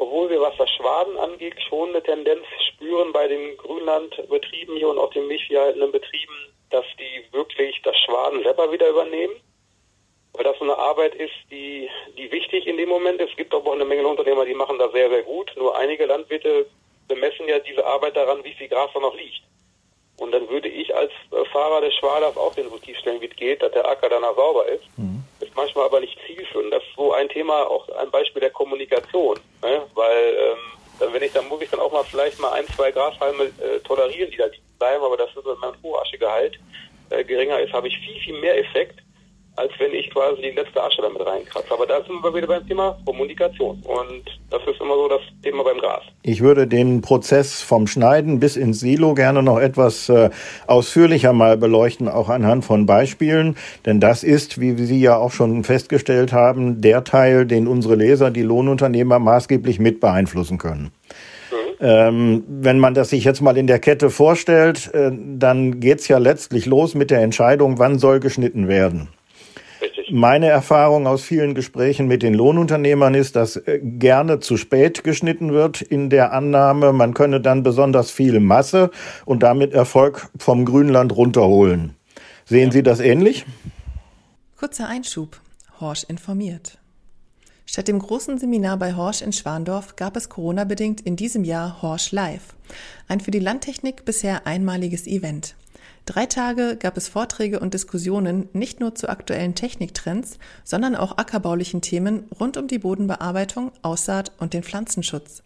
obwohl 0.00 0.30
wir, 0.30 0.40
was 0.40 0.56
das 0.56 0.70
Schwaden 0.70 1.18
angeht, 1.18 1.54
schon 1.68 1.90
eine 1.90 2.02
Tendenz 2.02 2.46
spüren 2.72 3.12
bei 3.12 3.28
den 3.28 3.56
Grünlandbetrieben 3.58 4.76
hier 4.76 4.88
und 4.88 4.98
auch 4.98 5.12
den 5.12 5.26
milchviehhaltenden 5.26 5.92
Betrieben, 5.92 6.54
dass 6.70 6.86
die 6.98 7.32
wirklich 7.34 7.80
das 7.82 7.94
Schwaden 7.98 8.42
selber 8.42 8.72
wieder 8.72 8.88
übernehmen. 8.88 9.34
Weil 10.32 10.44
das 10.44 10.56
so 10.58 10.64
eine 10.64 10.78
Arbeit 10.78 11.14
ist, 11.16 11.34
die, 11.50 11.90
die 12.16 12.32
wichtig 12.32 12.66
in 12.66 12.78
dem 12.78 12.88
Moment 12.88 13.20
ist. 13.20 13.30
Es 13.30 13.36
gibt 13.36 13.52
aber 13.52 13.70
auch 13.70 13.74
eine 13.74 13.84
Menge 13.84 14.06
Unternehmer, 14.06 14.46
die 14.46 14.54
machen 14.54 14.78
das 14.78 14.90
sehr, 14.92 15.10
sehr 15.10 15.22
gut. 15.22 15.52
Nur 15.56 15.76
einige 15.76 16.06
Landwirte 16.06 16.66
bemessen 17.06 17.46
ja 17.46 17.58
diese 17.58 17.84
Arbeit 17.84 18.16
daran, 18.16 18.42
wie 18.42 18.54
viel 18.54 18.68
Gras 18.68 18.90
da 18.94 19.00
noch 19.00 19.14
liegt. 19.14 19.42
Und 20.20 20.32
dann 20.32 20.48
würde 20.48 20.68
ich 20.68 20.94
als 20.94 21.10
Fahrer 21.52 21.80
des 21.80 21.94
Schwaders 21.96 22.36
auch 22.36 22.54
den 22.54 22.70
so 22.70 22.78
tief 22.78 22.96
stellen, 22.98 23.20
wie 23.20 23.26
es 23.26 23.36
geht, 23.36 23.62
dass 23.62 23.72
der 23.72 23.88
Acker 23.88 24.08
danach 24.08 24.36
sauber 24.36 24.68
ist. 24.68 24.84
Mhm 24.96 25.24
ist 25.50 25.56
manchmal 25.56 25.86
aber 25.86 26.00
nicht 26.00 26.16
zielführend. 26.26 26.72
Das 26.72 26.82
ist 26.82 26.94
so 26.96 27.12
ein 27.12 27.28
Thema, 27.28 27.66
auch 27.68 27.88
ein 27.96 28.10
Beispiel 28.10 28.40
der 28.40 28.50
Kommunikation. 28.50 29.38
Ne? 29.62 29.82
Weil 29.94 30.36
ähm, 30.38 31.12
wenn 31.12 31.22
ich, 31.22 31.32
dann 31.32 31.48
muss 31.48 31.62
ich 31.62 31.70
dann 31.70 31.80
auch 31.80 31.92
mal 31.92 32.04
vielleicht 32.04 32.38
mal 32.38 32.52
ein, 32.52 32.66
zwei 32.68 32.90
Grashalme 32.90 33.44
äh, 33.44 33.80
tolerieren, 33.80 34.30
die 34.30 34.36
da 34.36 34.46
bleiben, 34.78 35.04
aber 35.04 35.16
das 35.16 35.34
wird 35.34 35.46
mein 35.60 35.72
Rohaschegehalt 35.82 36.58
äh, 37.10 37.24
geringer 37.24 37.58
ist, 37.60 37.72
habe 37.72 37.88
ich 37.88 37.98
viel, 37.98 38.20
viel 38.20 38.40
mehr 38.40 38.58
Effekt, 38.58 39.00
als 39.56 39.72
wenn 39.78 39.92
ich 39.92 40.10
quasi 40.10 40.42
die 40.42 40.50
letzte 40.50 40.82
Asche 40.82 41.02
damit 41.02 41.24
reinkratze. 41.24 41.72
Aber 41.72 41.86
da 41.86 42.02
sind 42.02 42.22
wir 42.22 42.34
wieder 42.34 42.46
beim 42.46 42.66
Thema 42.66 42.96
Kommunikation. 43.04 43.82
Und 43.84 44.22
das 44.50 44.62
ist 44.66 44.80
immer 44.80 44.94
so 44.94 45.08
das 45.08 45.20
Thema 45.42 45.64
beim 45.64 45.78
Gras. 45.78 46.02
Ich 46.22 46.40
würde 46.40 46.66
den 46.66 47.02
Prozess 47.02 47.60
vom 47.60 47.86
Schneiden 47.86 48.40
bis 48.40 48.56
ins 48.56 48.80
Silo 48.80 49.14
gerne 49.14 49.42
noch 49.42 49.58
etwas 49.58 50.08
äh, 50.08 50.30
ausführlicher 50.66 51.32
mal 51.32 51.56
beleuchten, 51.56 52.08
auch 52.08 52.28
anhand 52.28 52.64
von 52.64 52.86
Beispielen. 52.86 53.56
Denn 53.86 54.00
das 54.00 54.22
ist, 54.22 54.60
wie 54.60 54.74
Sie 54.74 55.00
ja 55.00 55.16
auch 55.16 55.32
schon 55.32 55.64
festgestellt 55.64 56.32
haben, 56.32 56.80
der 56.80 57.04
Teil, 57.04 57.46
den 57.46 57.66
unsere 57.66 57.96
Leser, 57.96 58.30
die 58.30 58.42
Lohnunternehmer 58.42 59.18
maßgeblich 59.18 59.78
mit 59.78 60.00
beeinflussen 60.00 60.58
können. 60.58 60.92
Mhm. 61.50 61.56
Ähm, 61.80 62.44
wenn 62.48 62.78
man 62.78 62.94
das 62.94 63.10
sich 63.10 63.24
jetzt 63.24 63.40
mal 63.40 63.56
in 63.56 63.66
der 63.66 63.78
Kette 63.78 64.10
vorstellt, 64.10 64.92
äh, 64.94 65.10
dann 65.12 65.80
geht's 65.80 66.08
ja 66.08 66.18
letztlich 66.18 66.66
los 66.66 66.94
mit 66.94 67.10
der 67.10 67.20
Entscheidung, 67.20 67.78
wann 67.78 67.98
soll 67.98 68.20
geschnitten 68.20 68.68
werden. 68.68 69.08
Meine 70.12 70.48
Erfahrung 70.48 71.06
aus 71.06 71.22
vielen 71.22 71.54
Gesprächen 71.54 72.08
mit 72.08 72.24
den 72.24 72.34
Lohnunternehmern 72.34 73.14
ist, 73.14 73.36
dass 73.36 73.56
äh, 73.56 73.78
gerne 73.80 74.40
zu 74.40 74.56
spät 74.56 75.04
geschnitten 75.04 75.52
wird 75.52 75.82
in 75.82 76.10
der 76.10 76.32
Annahme, 76.32 76.92
man 76.92 77.14
könne 77.14 77.40
dann 77.40 77.62
besonders 77.62 78.10
viel 78.10 78.40
Masse 78.40 78.90
und 79.24 79.44
damit 79.44 79.72
Erfolg 79.72 80.28
vom 80.36 80.64
Grünland 80.64 81.14
runterholen. 81.14 81.94
Sehen 82.44 82.72
Sie 82.72 82.82
das 82.82 82.98
ähnlich? 82.98 83.46
Kurzer 84.58 84.88
Einschub. 84.88 85.40
Horsch 85.80 86.04
informiert. 86.04 86.78
Statt 87.64 87.86
dem 87.86 88.00
großen 88.00 88.36
Seminar 88.38 88.78
bei 88.78 88.94
Horsch 88.94 89.22
in 89.22 89.32
Schwandorf 89.32 89.94
gab 89.94 90.16
es 90.16 90.28
Corona-bedingt 90.28 91.02
in 91.02 91.14
diesem 91.14 91.44
Jahr 91.44 91.82
Horsch 91.82 92.10
Live. 92.10 92.56
Ein 93.06 93.20
für 93.20 93.30
die 93.30 93.38
Landtechnik 93.38 94.04
bisher 94.04 94.44
einmaliges 94.44 95.06
Event. 95.06 95.54
Drei 96.10 96.26
Tage 96.26 96.76
gab 96.76 96.96
es 96.96 97.08
Vorträge 97.08 97.60
und 97.60 97.72
Diskussionen 97.72 98.48
nicht 98.52 98.80
nur 98.80 98.96
zu 98.96 99.08
aktuellen 99.08 99.54
Techniktrends, 99.54 100.40
sondern 100.64 100.96
auch 100.96 101.18
ackerbaulichen 101.18 101.82
Themen 101.82 102.28
rund 102.40 102.56
um 102.56 102.66
die 102.66 102.80
Bodenbearbeitung, 102.80 103.70
Aussaat 103.82 104.32
und 104.40 104.52
den 104.52 104.64
Pflanzenschutz. 104.64 105.44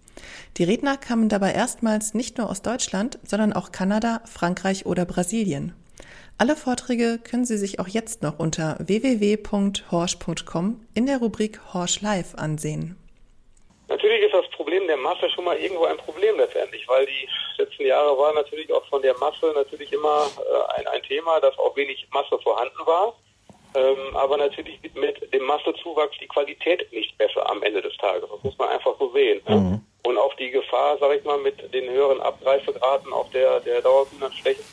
Die 0.56 0.64
Redner 0.64 0.97
kamen 0.97 1.28
dabei 1.28 1.52
erstmals 1.52 2.14
nicht 2.14 2.38
nur 2.38 2.49
aus 2.49 2.62
Deutschland, 2.62 3.18
sondern 3.25 3.52
auch 3.52 3.73
Kanada, 3.73 4.23
Frankreich 4.25 4.87
oder 4.87 5.04
Brasilien. 5.04 5.75
Alle 6.38 6.56
Vorträge 6.56 7.21
können 7.23 7.44
Sie 7.44 7.59
sich 7.59 7.78
auch 7.78 7.88
jetzt 7.88 8.23
noch 8.23 8.38
unter 8.38 8.78
www.horsch.com 8.80 10.80
in 10.94 11.04
der 11.04 11.18
Rubrik 11.18 11.61
Horsch 11.75 12.00
Live 12.00 12.37
ansehen. 12.37 12.97
Natürlich 13.88 14.25
ist 14.25 14.33
das 14.33 14.47
Problem 14.75 14.88
der 14.88 14.97
Masse 14.97 15.31
schon 15.31 15.45
mal 15.45 15.57
irgendwo 15.57 15.85
ein 15.85 15.97
Problem 15.99 16.37
letztendlich, 16.37 16.88
weil 16.88 17.07
die 17.07 17.28
letzten 17.59 17.87
Jahre 17.87 18.19
war 18.19 18.33
natürlich 18.33 18.73
auch 18.73 18.85
von 18.87 19.02
der 19.02 19.16
Masse 19.19 19.52
natürlich 19.54 19.93
immer 19.93 20.26
äh, 20.38 20.81
ein, 20.81 20.87
ein 20.88 21.02
Thema, 21.02 21.38
dass 21.40 21.57
auch 21.59 21.76
wenig 21.76 22.07
Masse 22.12 22.37
vorhanden 22.43 22.85
war. 22.85 23.14
Ähm, 23.76 24.16
aber 24.16 24.37
natürlich 24.37 24.83
wird 24.83 24.97
mit 24.97 25.33
dem 25.33 25.45
Massezuwachs 25.45 26.16
die 26.21 26.26
Qualität 26.26 26.93
nicht 26.93 27.16
besser 27.19 27.49
am 27.49 27.62
Ende 27.62 27.83
des 27.83 27.97
Tages. 27.99 28.28
Das 28.28 28.43
muss 28.43 28.59
man 28.59 28.69
einfach 28.69 28.95
so 28.99 29.12
sehen. 29.12 29.40
Ne? 29.49 29.54
Mhm. 29.54 29.81
Und 30.02 30.19
auch 30.19 30.35
die 30.35 30.50
Gefahr, 30.50 30.99
sage 30.99 31.16
ich 31.16 31.25
mal, 31.25 31.38
mit 31.38 31.73
den 31.73 31.88
höheren 31.88 32.21
Abreifegraden 32.21 33.12
auf 33.12 33.31
der, 33.31 33.61
der 33.61 33.81
Dauergrünlandflächen, 33.81 34.64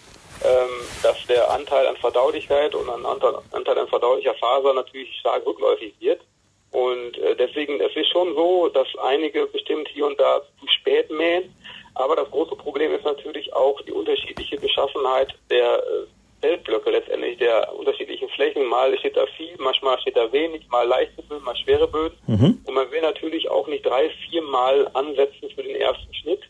ähm, 0.44 0.70
dass 1.04 1.28
der 1.28 1.50
Anteil 1.52 1.88
an 1.88 1.98
Verdaulichkeit 1.98 2.74
und 2.74 2.90
an 2.90 3.06
Anteil, 3.06 3.36
Anteil 3.52 3.78
an 3.78 3.88
verdaulicher 3.88 4.34
Faser 4.34 4.74
natürlich 4.74 5.16
stark 5.20 5.46
rückläufig 5.46 5.94
wird. 6.00 6.22
Und 6.72 7.18
äh, 7.18 7.36
deswegen, 7.36 7.80
es 7.82 7.96
ist 7.96 8.10
schon 8.12 8.34
so, 8.36 8.70
dass 8.70 8.88
einige 9.04 9.46
bestimmt 9.48 9.90
hier 9.90 10.08
und 10.08 10.20
da 10.20 10.42
zu 10.60 10.68
spät 10.68 11.12
mähen. 11.12 11.54
Aber 11.96 12.16
das 12.16 12.32
große 12.32 12.56
Problem 12.56 12.94
ist 12.94 13.04
natürlich 13.04 13.54
auch 13.54 13.82
die 13.82 13.92
unterschiedliche 13.92 14.58
Beschaffenheit 14.58 15.34
der 15.50 15.80
äh, 15.80 16.08
Feldblöcke, 16.42 16.90
letztendlich 16.90 17.38
der 17.38 17.74
unterschiedlichen 17.76 18.30
Flächen. 18.30 18.66
Mal 18.66 18.98
steht 19.00 19.18
da 19.18 19.26
viel, 19.38 19.56
manchmal 19.60 20.00
steht 20.00 20.16
da 20.16 20.32
wenig, 20.32 20.68
mal 20.70 20.88
leichte 20.88 21.22
Böden, 21.24 21.44
mal 21.44 21.56
schwere 21.58 21.88
Böden. 21.88 22.18
Mhm. 22.28 22.62
Und 22.66 22.74
man 22.74 22.90
will 22.92 23.02
natürlich 23.02 23.50
auch 23.50 23.68
nicht 23.68 23.86
drei, 23.86 24.10
vier 24.30 24.42
Mal 24.42 24.90
ansetzen 24.94 25.50
für 25.54 25.64
den 25.64 25.76
ersten 25.76 26.14
Schnitt. 26.14 26.42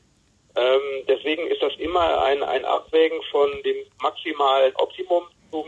Ähm, 0.56 1.06
deswegen 1.08 1.48
ist 1.48 1.62
das 1.62 1.74
immer 1.78 2.24
ein, 2.24 2.44
ein 2.44 2.66
Abwägen 2.66 3.22
von 3.32 3.50
dem 3.64 3.78
maximalen 4.02 4.76
Optimum 4.76 5.24
zum 5.50 5.66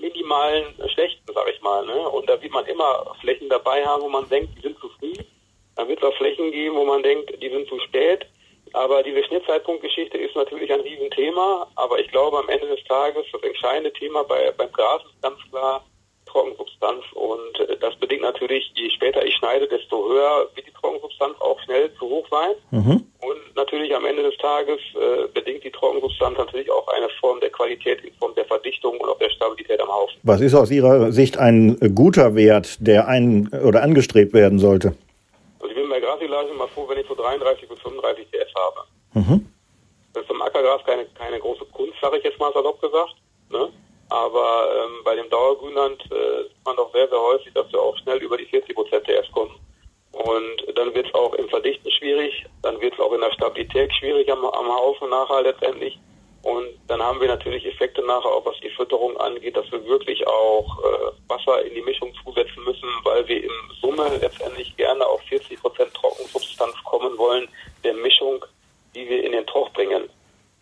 minimalen 0.00 0.74
Schlechten, 0.92 1.32
sage 1.32 1.52
ich 1.52 1.60
mal. 1.62 1.84
Ne? 1.86 2.08
Und 2.08 2.28
da 2.28 2.40
wird 2.40 2.52
man 2.52 2.66
immer 2.66 3.14
Flächen 3.20 3.48
dabei 3.48 3.84
haben, 3.84 4.02
wo 4.02 4.08
man 4.08 4.28
denkt, 4.28 4.56
die 4.56 4.62
sind 4.62 4.78
zu 4.78 4.88
früh. 4.98 5.12
Dann 5.76 5.88
wird 5.88 6.02
es 6.02 6.04
auch 6.04 6.16
Flächen 6.16 6.50
geben, 6.50 6.76
wo 6.76 6.84
man 6.84 7.02
denkt, 7.02 7.30
die 7.42 7.50
sind 7.50 7.68
zu 7.68 7.78
spät. 7.80 8.26
Aber 8.72 9.02
diese 9.02 9.24
Schnittzeitpunktgeschichte 9.24 10.18
ist 10.18 10.36
natürlich 10.36 10.72
ein 10.72 10.80
Riesenthema. 10.80 11.70
Aber 11.76 11.98
ich 11.98 12.08
glaube, 12.10 12.38
am 12.38 12.48
Ende 12.48 12.66
des 12.68 12.84
Tages, 12.84 13.24
das 13.32 13.42
entscheidende 13.42 13.92
Thema 13.92 14.24
bei, 14.24 14.50
beim 14.52 14.72
Gras 14.72 15.02
ist 15.04 15.22
ganz 15.22 15.38
klar 15.50 15.84
Trockensubstanz 16.28 17.04
und 17.14 17.68
äh, 17.68 17.76
das 17.78 17.96
bedingt 17.96 18.22
natürlich, 18.22 18.70
je 18.74 18.90
später 18.90 19.24
ich 19.24 19.34
schneide, 19.36 19.66
desto 19.66 20.08
höher 20.08 20.48
wird 20.54 20.66
die 20.66 20.72
Trockensubstanz 20.72 21.34
auch 21.40 21.58
schnell 21.60 21.90
zu 21.98 22.08
hoch 22.08 22.26
sein. 22.30 22.54
Mhm. 22.70 23.04
Und 23.20 23.56
natürlich 23.56 23.94
am 23.94 24.04
Ende 24.06 24.22
des 24.22 24.36
Tages 24.38 24.78
äh, 24.94 25.28
bedingt 25.34 25.64
die 25.64 25.70
Trockensubstanz 25.70 26.38
natürlich 26.38 26.70
auch 26.70 26.86
eine 26.88 27.08
Form 27.20 27.40
der 27.40 27.50
Qualität 27.50 28.02
in 28.04 28.12
Form 28.14 28.34
der 28.34 28.44
Verdichtung 28.44 28.98
und 28.98 29.08
auch 29.08 29.18
der 29.18 29.30
Stabilität 29.30 29.80
am 29.80 29.88
Haufen. 29.88 30.18
Was 30.22 30.40
ist 30.40 30.54
aus 30.54 30.70
Ihrer 30.70 31.12
Sicht 31.12 31.38
ein 31.38 31.76
guter 31.94 32.34
Wert, 32.34 32.76
der 32.80 33.08
ein 33.08 33.48
oder 33.64 33.82
angestrebt 33.82 34.32
werden 34.32 34.58
sollte? 34.58 34.94
Also 35.60 35.70
ich 35.70 35.74
bin 35.74 35.88
bei 35.90 36.00
Grasilage 36.00 36.54
mal 36.54 36.68
froh, 36.68 36.86
wenn 36.88 36.98
ich 36.98 37.06
so 37.06 37.14
33 37.14 37.68
bis 37.68 37.80
35 37.80 38.26
TS 38.30 38.54
habe. 38.54 38.86
Mhm. 39.14 39.46
Das 40.14 40.22
ist 40.22 40.30
im 40.30 40.42
Ackergras 40.42 40.82
keine, 40.84 41.06
keine 41.18 41.38
große 41.38 41.64
Kunst, 41.72 41.94
sage 42.00 42.18
ich 42.18 42.24
jetzt 42.24 42.38
mal 42.38 42.52
salopp 42.52 42.80
gesagt. 42.80 43.14
Ne? 43.50 43.68
Aber 44.10 44.70
ähm, 44.74 45.04
bei 45.04 45.14
dem 45.14 45.28
Dauergrünland 45.28 46.02
äh, 46.10 46.44
sieht 46.44 46.64
man 46.64 46.76
doch 46.76 46.92
sehr, 46.92 47.08
sehr 47.08 47.20
häufig, 47.20 47.52
dass 47.54 47.70
wir 47.72 47.80
auch 47.80 47.96
schnell 47.98 48.18
über 48.18 48.36
die 48.36 48.46
40 48.46 48.74
Prozent 48.74 49.04
TS 49.04 49.30
kommen. 49.32 49.54
Und 50.12 50.76
dann 50.76 50.94
wird 50.94 51.06
es 51.06 51.14
auch 51.14 51.34
im 51.34 51.48
Verdichten 51.48 51.90
schwierig, 51.90 52.44
dann 52.62 52.80
wird 52.80 52.94
es 52.94 53.00
auch 53.00 53.12
in 53.12 53.20
der 53.20 53.32
Stabilität 53.32 53.92
schwierig 53.94 54.30
am, 54.32 54.44
am 54.44 54.68
Haufen 54.68 55.10
nachher 55.10 55.42
letztendlich. 55.42 55.98
Und 56.42 56.68
dann 56.86 57.02
haben 57.02 57.20
wir 57.20 57.28
natürlich 57.28 57.66
Effekte 57.66 58.00
nachher 58.02 58.30
auch, 58.30 58.46
was 58.46 58.58
die 58.60 58.70
Fütterung 58.70 59.16
angeht, 59.18 59.56
dass 59.56 59.70
wir 59.70 59.84
wirklich 59.86 60.26
auch 60.26 60.78
äh, 60.84 61.10
Wasser 61.28 61.64
in 61.64 61.74
die 61.74 61.82
Mischung 61.82 62.12
zusetzen 62.24 62.64
müssen, 62.64 62.88
weil 63.02 63.26
wir 63.28 63.44
im 63.44 63.52
Summe 63.80 64.08
letztendlich 64.20 64.74
gerne 64.76 65.04
auf 65.04 65.20
40 65.22 65.60
Prozent 65.60 65.92
Trockensubstanz 65.94 66.74
kommen 66.84 67.18
wollen, 67.18 67.48
der 67.84 67.94
Mischung, 67.94 68.44
die 68.94 69.08
wir 69.08 69.24
in 69.24 69.32
den 69.32 69.46
Troch 69.46 69.70
bringen. 69.72 70.08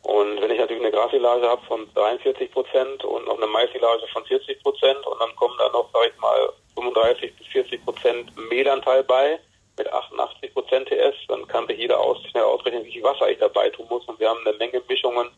Und 0.07 0.41
wenn 0.41 0.53
ich 0.53 0.59
natürlich 0.61 0.85
eine 0.85 0.93
Grasilage 0.93 1.49
habe 1.49 1.67
von 1.67 1.93
43 1.95 2.53
Prozent 2.53 3.03
und 3.03 3.27
noch 3.27 3.39
eine 3.39 3.49
Maisilage 3.49 4.07
von 4.13 4.25
40 4.25 4.63
Prozent 4.63 5.05
und 5.05 5.21
dann 5.21 5.35
kommen 5.35 5.57
da 5.59 5.69
noch, 5.71 5.91
sag 5.93 6.07
ich 6.07 6.17
mal, 6.21 6.49
35 6.77 7.35
bis 7.37 7.47
40 7.49 7.85
Prozent 7.85 8.31
Mehlanteil 8.49 9.03
bei 9.03 9.41
mit 9.77 9.93
88 9.93 10.55
Prozent 10.55 10.89
TS, 10.89 11.17
dann 11.27 11.45
kann 11.49 11.67
sich 11.67 11.79
jeder 11.79 11.99
aus, 11.99 12.23
schnell 12.31 12.45
ausrechnen, 12.45 12.85
wie 12.85 12.93
viel 12.93 13.03
Wasser 13.03 13.29
ich 13.29 13.39
dabei 13.39 13.69
tun 13.71 13.87
muss. 13.91 14.07
Und 14.07 14.21
wir 14.21 14.29
haben 14.29 14.47
eine 14.47 14.57
Menge 14.57 14.81
Mischungen, 14.89 15.29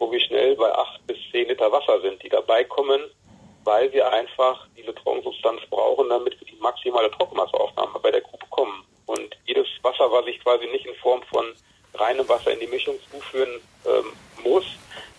wo 0.00 0.10
wir 0.10 0.18
schnell 0.18 0.56
bei 0.56 0.74
8 0.74 1.06
bis 1.06 1.18
10 1.30 1.46
Liter 1.46 1.70
Wasser 1.70 2.00
sind, 2.00 2.20
die 2.20 2.28
dabei 2.28 2.64
kommen, 2.64 3.00
weil 3.62 3.92
wir 3.92 4.12
einfach 4.12 4.66
diese 4.76 4.92
Trockensubstanz 4.92 5.60
brauchen, 5.70 6.08
damit 6.08 6.38
wir 6.40 6.48
die 6.48 6.60
maximale 6.60 7.12
Trockenmasseaufnahme 7.12 8.00
bei 8.02 8.10
der 8.10 8.22
Kuh 8.22 8.38
bekommen. 8.38 8.84
Und 9.06 9.36
jedes 9.44 9.68
Wasser, 9.82 10.10
was 10.10 10.26
ich 10.26 10.42
quasi 10.42 10.66
nicht 10.66 10.84
in 10.84 10.96
Form 10.96 11.22
von 11.30 11.54
reinem 11.96 12.28
Wasser 12.28 12.52
in 12.52 12.60
die 12.60 12.66
Mischung 12.66 12.94
zuführen 13.10 13.60
ähm, 13.86 14.12
muss, 14.44 14.64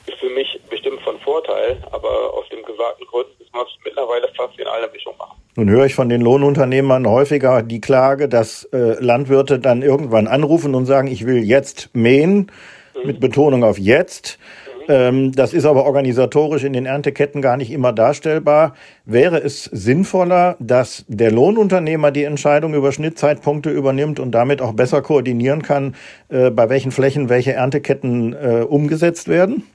ist 0.06 0.18
für 0.20 0.30
mich 0.30 0.60
bestimmt 0.70 1.02
von 1.02 1.20
Vorteil. 1.20 1.78
Aber 1.92 2.34
aus 2.34 2.48
dem 2.50 2.64
gesagten 2.64 3.06
Grund 3.08 3.28
müssen 3.40 3.54
wir 3.54 3.62
es 3.64 3.78
mittlerweile 3.84 4.28
fast 4.36 4.58
in 4.60 4.68
einer 4.68 4.88
Mischung 4.92 5.16
machen. 5.18 5.38
Nun 5.56 5.70
höre 5.70 5.86
ich 5.86 5.96
von 5.96 6.10
den 6.10 6.22
Lohnunternehmern 6.22 7.08
häufiger 7.08 7.64
die 7.64 7.82
Klage, 7.82 8.30
dass 8.30 8.64
äh, 8.66 8.96
Landwirte 9.04 9.60
dann 9.60 9.82
irgendwann 9.82 10.28
anrufen 10.28 10.76
und 10.76 10.86
sagen, 10.86 11.08
ich 11.08 11.26
will 11.26 11.44
jetzt 11.44 11.90
mähen, 11.94 12.52
mhm. 12.96 13.08
mit 13.08 13.20
Betonung 13.20 13.64
auf 13.64 13.78
jetzt. 13.78 14.40
Ähm, 14.88 15.32
das 15.34 15.54
ist 15.54 15.66
aber 15.66 15.86
organisatorisch 15.86 16.64
in 16.64 16.74
den 16.74 16.86
Ernteketten 16.86 17.42
gar 17.42 17.58
nicht 17.58 17.72
immer 17.72 17.92
darstellbar. 17.92 18.76
Wäre 19.06 19.38
es 19.38 19.66
sinnvoller, 19.66 20.56
dass 20.60 21.06
der 21.08 21.32
Lohnunternehmer 21.32 22.12
die 22.12 22.24
Entscheidung 22.24 22.74
über 22.74 22.92
Schnittzeitpunkte 22.92 23.70
übernimmt 23.70 24.20
und 24.20 24.32
damit 24.32 24.62
auch 24.62 24.74
besser 24.74 25.02
koordinieren 25.02 25.62
kann, 25.62 25.96
äh, 26.30 26.50
bei 26.50 26.70
welchen 26.70 26.92
Flächen 26.92 27.30
welche 27.30 27.54
Ernteketten 27.54 28.34
äh, 28.34 28.64
umgesetzt 28.64 29.28
werden? 29.28 29.70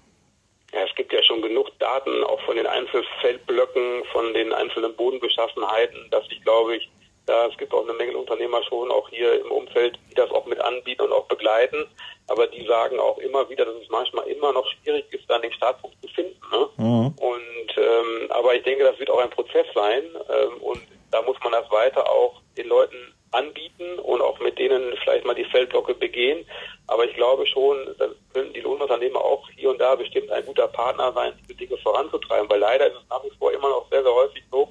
Ja, 0.73 0.81
es 0.89 0.95
gibt 0.95 1.13
ja 1.13 1.23
schon 1.23 1.43
genug 1.43 1.71
Daten, 1.79 2.25
auch 2.25 2.41
von 2.43 2.57
den 2.57 2.67
Einzelfeldblöcken, 2.67 4.05
von 4.13 4.33
den 4.33 4.53
einzelnen 4.53 4.95
Bodenbeschaffenheiten, 4.97 5.99
dass 6.11 6.25
ich 6.31 6.43
glaube 6.43 6.77
ich, 6.77 6.89
da 7.27 7.47
es 7.47 7.57
gibt 7.57 7.73
auch 7.73 7.85
eine 7.85 7.93
Menge 7.93 8.17
Unternehmer 8.17 8.63
schon 8.65 8.91
auch 8.91 9.09
hier 9.09 9.41
im 9.45 9.51
Umfeld, 9.51 9.99
die 10.11 10.15
das 10.15 10.31
auch 10.31 10.47
mit 10.47 10.61
anbieten 10.61 11.03
und 11.03 11.13
auch 11.13 11.27
begleiten. 11.27 11.87
Aber 12.29 12.47
die 12.47 12.67
sagen 12.67 12.99
auch 12.99 13.19
immer 13.19 13.49
wieder, 13.49 13.65
dass 13.65 13.77
es 13.77 13.89
manchmal 13.89 14.27
immer 14.27 14.53
noch 14.53 14.67
schwierig 14.67 15.05
ist, 15.13 15.29
dann 15.29 15.43
den 15.43 15.53
Startpunkt 15.53 15.97
zu 16.03 16.09
finden. 16.09 16.41
Ne? 16.51 16.69
Mhm. 16.77 17.15
Und 17.19 17.77
ähm, 17.77 18.31
aber 18.31 18.55
ich 18.55 18.63
denke, 18.65 18.85
das 18.85 18.99
wird 18.99 19.11
auch 19.11 19.21
ein 19.21 19.31
Prozess 19.31 19.67
sein. 19.75 20.03
Ähm, 20.29 20.63
und 20.63 20.83
da 21.11 21.23
muss 21.23 21.37
man 21.43 21.53
das 21.53 21.71
weiter 21.71 22.09
auch 22.11 22.41
den 22.57 22.69
Leuten 22.69 23.15
anbieten 23.33 23.99
und 23.99 24.21
auch 24.21 24.39
mit 24.41 24.59
denen 24.59 24.95
vielleicht 25.03 25.25
mal 25.25 25.35
die 25.35 25.45
Feldblocke 25.45 25.95
begehen. 25.95 26.45
Aber 26.87 27.05
ich 27.05 27.15
glaube 27.15 27.47
schon, 27.47 27.95
da 27.99 28.09
können 28.33 28.53
die 28.53 28.61
Lohnunternehmer 28.61 29.21
auch 29.21 29.49
hier 29.57 29.71
und 29.71 29.81
da 29.81 29.95
bestimmt 29.95 30.31
ein 30.31 30.45
guter 30.45 30.69
Partner 30.69 31.13
sein, 31.13 31.33
diese 31.43 31.55
Dinge 31.55 31.77
voranzutreiben. 31.79 32.49
Weil 32.51 32.61
leider 32.61 32.89
ist 32.89 32.97
es 33.03 33.09
nach 33.09 33.25
wie 33.25 33.37
vor 33.39 33.53
immer 33.53 33.69
noch 33.69 33.89
sehr, 33.91 34.03
sehr 34.03 34.13
häufig 34.13 34.43
so, 34.51 34.69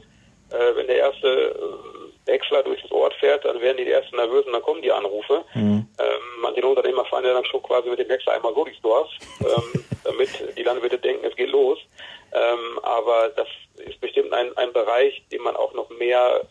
äh, 0.51 0.75
wenn 0.75 0.87
der 0.87 0.97
erste 0.97 1.27
äh, 1.27 2.00
Wechsler 2.25 2.63
durch 2.63 2.81
das 2.81 2.91
Ort 2.91 3.13
fährt, 3.15 3.45
dann 3.45 3.59
werden 3.61 3.77
die, 3.77 3.85
die 3.85 3.91
ersten 3.91 4.15
nervös 4.15 4.45
und 4.45 4.53
dann 4.53 4.61
kommen 4.61 4.81
die 4.81 4.91
Anrufe. 4.91 5.43
Mhm. 5.53 5.87
Ähm, 5.99 6.21
manche 6.41 6.65
Unternehmer 6.65 7.05
fahren 7.05 7.25
ja 7.25 7.33
dann 7.33 7.45
schon 7.45 7.63
quasi 7.63 7.89
mit 7.89 7.99
dem 7.99 8.09
Wechsler 8.09 8.33
einmal 8.33 8.53
so 8.53 8.63
durchs 8.63 8.81
Dorf, 8.81 9.09
ähm, 9.41 9.83
damit 10.03 10.29
die 10.57 10.63
Landwirte 10.63 10.97
denken, 10.97 11.25
es 11.25 11.35
geht 11.35 11.49
los. 11.49 11.79
Ähm, 12.33 12.79
aber 12.83 13.29
das 13.29 13.47
ist 13.85 13.99
bestimmt 13.99 14.33
ein, 14.33 14.55
ein 14.57 14.71
Bereich, 14.71 15.21
den 15.31 15.41
man 15.41 15.55
auch 15.55 15.73
noch 15.73 15.89
mehr 15.89 16.41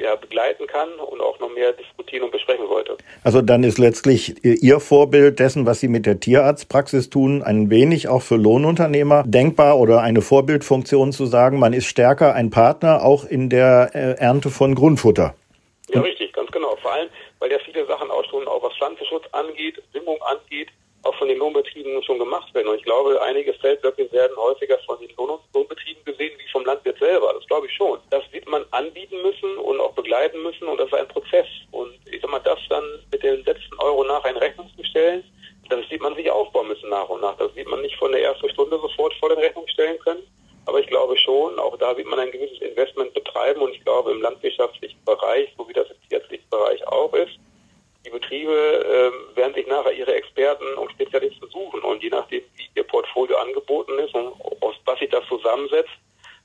ja, 0.00 0.16
begleiten 0.16 0.66
kann 0.66 0.88
und 0.94 1.20
auch 1.20 1.38
noch 1.40 1.52
mehr 1.52 1.72
diskutieren 1.72 2.24
und 2.24 2.32
besprechen 2.32 2.68
wollte. 2.68 2.96
Also 3.22 3.42
dann 3.42 3.64
ist 3.64 3.78
letztlich 3.78 4.44
Ihr 4.44 4.80
Vorbild 4.80 5.38
dessen, 5.38 5.66
was 5.66 5.80
Sie 5.80 5.88
mit 5.88 6.06
der 6.06 6.20
Tierarztpraxis 6.20 7.10
tun, 7.10 7.42
ein 7.42 7.70
wenig 7.70 8.08
auch 8.08 8.22
für 8.22 8.36
Lohnunternehmer 8.36 9.24
denkbar 9.26 9.78
oder 9.78 10.00
eine 10.00 10.22
Vorbildfunktion 10.22 11.12
zu 11.12 11.26
sagen, 11.26 11.58
man 11.58 11.72
ist 11.72 11.86
stärker 11.86 12.34
ein 12.34 12.50
Partner 12.50 13.04
auch 13.04 13.24
in 13.24 13.50
der 13.50 13.90
äh, 13.94 14.20
Ernte 14.20 14.50
von 14.50 14.74
Grundfutter. 14.74 15.34
Ja, 15.90 16.00
richtig, 16.00 16.32
ganz 16.32 16.50
genau. 16.50 16.76
Vor 16.80 16.92
allem, 16.92 17.08
weil 17.38 17.50
ja 17.50 17.58
viele 17.64 17.86
Sachen 17.86 18.10
auch 18.10 18.24
schon, 18.30 18.46
auch 18.46 18.62
was 18.62 18.74
Pflanzenschutz 18.76 19.24
angeht, 19.32 19.82
Düngung 19.94 20.18
angeht, 20.22 20.68
auch 21.04 21.14
von 21.16 21.28
den 21.28 21.38
Lohnbetrieben 21.38 22.02
schon 22.02 22.18
gemacht 22.18 22.52
werden. 22.54 22.68
Und 22.68 22.76
ich 22.76 22.84
glaube, 22.84 23.20
einige 23.22 23.52
Feldblöcke 23.54 24.10
werden 24.12 24.36
häufiger 24.36 24.78
von 24.86 24.98
den 24.98 25.10
Lohnbetrieben 25.16 26.04
gesehen 26.04 26.32
wie 26.38 26.50
vom 26.52 26.64
Landwirt 26.64 26.98
selber. 26.98 27.32
Das 27.34 27.46
glaube 27.46 27.66
ich 27.66 27.72
schon. 27.72 27.98
Das 28.10 28.22
wird 28.32 28.48
man 28.48 28.64
anbieten 28.70 29.20
müssen 29.22 29.56
und 29.58 29.80
auch 29.80 29.92
begleiten 29.92 30.42
müssen 30.42 30.66
und 30.68 30.78
das 30.78 30.88
ist 30.88 30.94
ein 30.94 31.08
Prozess. 31.08 31.46
Und 31.70 31.92
ich 32.10 32.20
sag 32.20 32.30
mal, 32.30 32.40
das 32.40 32.58
dann 32.68 32.84
mit 33.10 33.22
den 33.22 33.44
letzten 33.44 33.78
Euro 33.78 34.04
nach 34.04 34.24
in 34.24 34.36
Rechnung 34.36 34.70
zu 34.76 34.84
stellen, 34.84 35.24
das 35.68 35.80
sieht 35.88 36.02
man 36.02 36.14
sich 36.14 36.30
aufbauen 36.30 36.68
müssen 36.68 36.90
nach 36.90 37.08
und 37.08 37.22
nach. 37.22 37.36
Das 37.36 37.54
wird 37.54 37.68
man 37.68 37.80
nicht 37.80 37.96
von 37.96 38.12
der 38.12 38.22
ersten 38.22 38.50
Stunde 38.50 38.78
sofort 38.78 39.14
vor 39.14 39.30
den 39.30 39.38
Rechnung 39.38 39.66
stellen 39.68 39.98
können. 40.00 40.22
Aber 40.66 40.80
ich 40.80 40.86
glaube 40.86 41.16
schon, 41.18 41.58
auch 41.58 41.76
da 41.76 41.96
wird 41.96 42.06
man 42.06 42.18
ein 42.18 42.30
gewisses 42.30 42.60
Investment 42.60 43.12
betreiben 43.12 43.60
und 43.60 43.72
ich 43.72 43.84
glaube 43.84 44.12
im 44.12 44.22
landwirtschaftlichen 44.22 45.02
Bereich, 45.04 45.52
so 45.58 45.68
wie 45.68 45.74
das 45.74 45.88
im 45.90 45.96
tierärztlichen 46.08 46.48
Bereich 46.48 46.86
auch 46.88 47.12
ist, 47.12 47.38
die 48.04 48.10
Betriebe 48.10 48.52
äh, 48.52 49.36
werden 49.36 49.54
sich 49.54 49.66
nachher 49.66 49.92
ihre 49.92 50.14
Experten 50.14 50.74
und 50.74 50.90
Spezialisten 50.92 51.48
suchen 51.48 51.80
und 51.80 52.02
je 52.02 52.10
nachdem, 52.10 52.42
wie 52.56 52.68
ihr 52.74 52.84
Portfolio 52.84 53.36
angeboten 53.38 53.98
ist 53.98 54.14
und 54.14 54.34
aus 54.60 54.74
was 54.84 54.98
sich 54.98 55.10
das 55.10 55.26
zusammensetzt, 55.26 55.90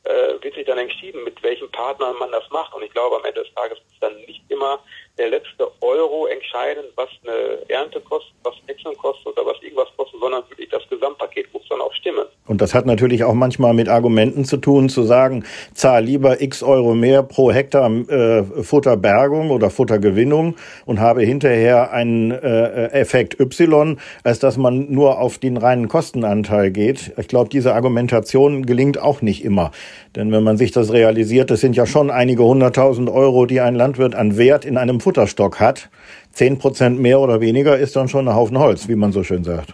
äh, 0.03 0.41
wird 0.41 0.55
sich 0.55 0.65
dann 0.65 0.77
entschieden, 0.77 1.23
mit 1.23 1.41
welchem 1.43 1.69
Partner 1.71 2.13
man 2.13 2.31
das 2.31 2.49
macht. 2.51 2.73
Und 2.73 2.83
ich 2.83 2.91
glaube, 2.91 3.17
am 3.17 3.25
Ende 3.25 3.43
des 3.43 3.53
Tages 3.53 3.77
ist 3.91 4.01
dann 4.01 4.15
nicht 4.21 4.41
immer 4.49 4.81
der 5.19 5.29
letzte 5.29 5.67
Euro 5.81 6.27
entscheidend, 6.27 6.87
was 6.95 7.09
eine 7.23 7.69
Ernte 7.69 7.99
kostet, 7.99 8.33
was 8.43 8.53
Wechseln 8.65 8.95
kostet 8.97 9.27
oder 9.27 9.45
was 9.45 9.61
irgendwas 9.61 9.89
kostet, 9.97 10.19
sondern 10.19 10.43
wirklich 10.49 10.69
das 10.69 10.81
Gesamtpaket 10.89 11.53
muss 11.53 11.63
dann 11.69 11.81
auch 11.81 11.93
stimmen. 11.93 12.25
Und 12.47 12.61
das 12.61 12.73
hat 12.73 12.85
natürlich 12.85 13.23
auch 13.25 13.33
manchmal 13.33 13.73
mit 13.73 13.89
Argumenten 13.89 14.45
zu 14.45 14.57
tun, 14.57 14.89
zu 14.89 15.03
sagen, 15.03 15.43
zahl 15.73 16.03
lieber 16.03 16.41
x 16.41 16.63
Euro 16.63 16.95
mehr 16.95 17.21
pro 17.21 17.51
Hektar 17.51 17.91
äh, 18.09 18.43
Futterbergung 18.63 19.51
oder 19.51 19.69
Futtergewinnung 19.69 20.55
und 20.85 20.99
habe 20.99 21.21
hinterher 21.21 21.91
einen 21.91 22.31
äh, 22.31 22.87
Effekt 22.91 23.39
Y, 23.39 23.99
als 24.23 24.39
dass 24.39 24.57
man 24.57 24.89
nur 24.89 25.19
auf 25.19 25.37
den 25.37 25.57
reinen 25.57 25.89
Kostenanteil 25.89 26.71
geht. 26.71 27.11
Ich 27.17 27.27
glaube, 27.27 27.49
diese 27.49 27.75
Argumentation 27.75 28.65
gelingt 28.65 28.99
auch 28.99 29.21
nicht 29.21 29.43
immer. 29.43 29.71
Denn 30.15 30.31
wenn 30.31 30.43
man 30.43 30.57
sich 30.57 30.71
das 30.71 30.91
realisiert, 30.91 31.51
das 31.51 31.59
sind 31.59 31.75
ja 31.75 31.85
schon 31.85 32.09
einige 32.09 32.43
hunderttausend 32.43 33.09
Euro, 33.09 33.45
die 33.45 33.61
ein 33.61 33.75
Landwirt 33.75 34.15
an 34.15 34.37
Wert 34.37 34.65
in 34.65 34.77
einem 34.77 34.99
Futterstock 35.09 35.59
hat. 35.59 35.89
Zehn 36.31 36.59
Prozent 36.59 36.99
mehr 36.99 37.19
oder 37.19 37.41
weniger 37.41 37.79
ist 37.79 37.95
dann 37.95 38.07
schon 38.07 38.27
ein 38.27 38.35
Haufen 38.35 38.59
Holz, 38.59 38.87
wie 38.87 38.95
man 38.95 39.11
so 39.11 39.23
schön 39.23 39.43
sagt. 39.43 39.73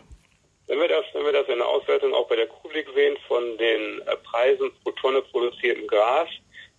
Wenn 0.67 0.79
wir 0.79 0.87
das, 0.87 1.03
wenn 1.13 1.25
wir 1.25 1.33
das 1.33 1.45
in 1.49 1.57
der 1.57 1.67
Auswertung 1.67 2.13
auch 2.13 2.25
bei 2.29 2.37
der 2.37 2.47
Kuhblick 2.47 2.87
sehen 2.95 3.17
von 3.27 3.43
den 3.57 4.01
äh, 4.07 4.15
Preisen 4.23 4.71
pro 4.81 4.91
Tonne 4.91 5.21
produziertem 5.23 5.85
Gras, 5.87 6.29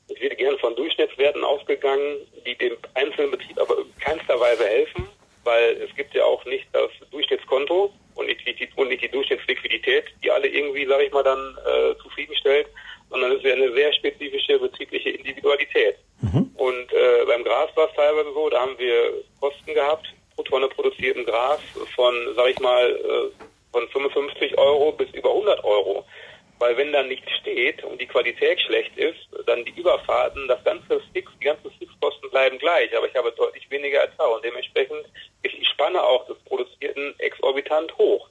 es 0.08 0.18
wird 0.22 0.38
gern 0.38 0.56
von 0.58 0.74
Durchschnittswerten 0.74 1.44
ausgegangen, 1.44 2.16
die 2.46 2.56
dem 2.56 2.78
einzelnen 2.94 3.32
Betrieb 3.32 3.60
aber 3.60 3.76
in 3.76 3.98
keinster 4.00 4.40
Weise 4.40 4.64
helfen, 4.64 5.06
weil 5.44 5.76
es 5.82 5.94
gibt 5.94 6.14
ja 6.14 6.24
auch 6.24 6.42
nicht 6.46 6.66
das 6.72 6.90
Durchschnittskonto 7.10 7.92
und 8.14 8.26
nicht 8.26 8.40
die, 8.46 8.68
und 8.76 8.88
nicht 8.88 9.02
die 9.02 9.10
Durchschnittsliquidität, 9.10 10.04
die 10.24 10.30
alle 10.30 10.48
irgendwie, 10.48 10.86
sage 10.86 11.04
ich 11.04 11.12
mal, 11.12 11.22
dann 11.22 11.58
äh, 11.66 11.94
zufriedenstellt 12.02 12.68
sondern 13.10 13.32
es 13.32 13.42
wäre 13.42 13.56
eine 13.56 13.72
sehr 13.72 13.92
spezifische 13.92 14.58
betriebliche 14.58 15.10
Individualität. 15.10 15.96
Mhm. 16.20 16.50
Und 16.56 16.92
äh, 16.92 17.24
beim 17.26 17.44
Gras 17.44 17.70
war 17.74 17.88
es 17.88 17.96
teilweise 17.96 18.32
so, 18.32 18.48
da 18.48 18.60
haben 18.60 18.78
wir 18.78 19.22
Kosten 19.40 19.74
gehabt 19.74 20.06
pro 20.34 20.42
Tonne 20.42 20.68
produziertem 20.68 21.24
Gras 21.24 21.60
von, 21.94 22.14
sag 22.34 22.50
ich 22.50 22.60
mal, 22.60 22.90
äh, 22.90 23.44
von 23.72 23.88
55 23.88 24.56
Euro 24.58 24.92
bis 24.92 25.10
über 25.10 25.30
100 25.30 25.64
Euro. 25.64 26.04
weil 26.58 26.76
wenn 26.76 26.92
dann 26.92 27.08
nichts 27.08 27.30
steht 27.40 27.84
und 27.84 28.00
die 28.00 28.06
Qualität 28.06 28.60
schlecht 28.60 28.96
ist, 28.96 29.28
dann 29.46 29.64
die 29.64 29.78
Überfahrten, 29.78 30.48
das 30.48 30.62
ganze 30.64 31.00
Fix, 31.12 31.30
die 31.40 31.44
ganzen 31.44 31.70
Fixkosten 31.72 32.30
bleiben 32.30 32.58
gleich, 32.58 32.96
aber 32.96 33.06
ich 33.06 33.14
habe 33.14 33.32
deutlich 33.32 33.70
weniger 33.70 34.00
Ertrag 34.00 34.34
und 34.34 34.44
dementsprechend 34.44 35.04
ist 35.42 35.54
die 35.54 35.64
Spanne 35.66 36.02
auch 36.02 36.26
des 36.26 36.38
Produzierten 36.44 37.14
exorbitant 37.18 37.96
hoch. 37.98 38.28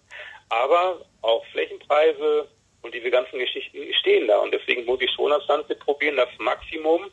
Aber 0.50 1.02
auch 1.21 1.45
Flächenpreise 1.52 2.48
und 2.82 2.93
diese 2.93 3.12
ganzen 3.12 3.39
Geschichten 3.39 3.78
stehen 4.00 4.28
da 4.28 4.39
und 4.39 4.54
deswegen 4.54 4.86
muss 4.86 5.02
ich 5.02 5.12
schon 5.12 5.32
als 5.32 5.48
Landwirt 5.48 5.80
probieren, 5.80 6.17
das 6.17 6.30
Maximum 6.39 7.06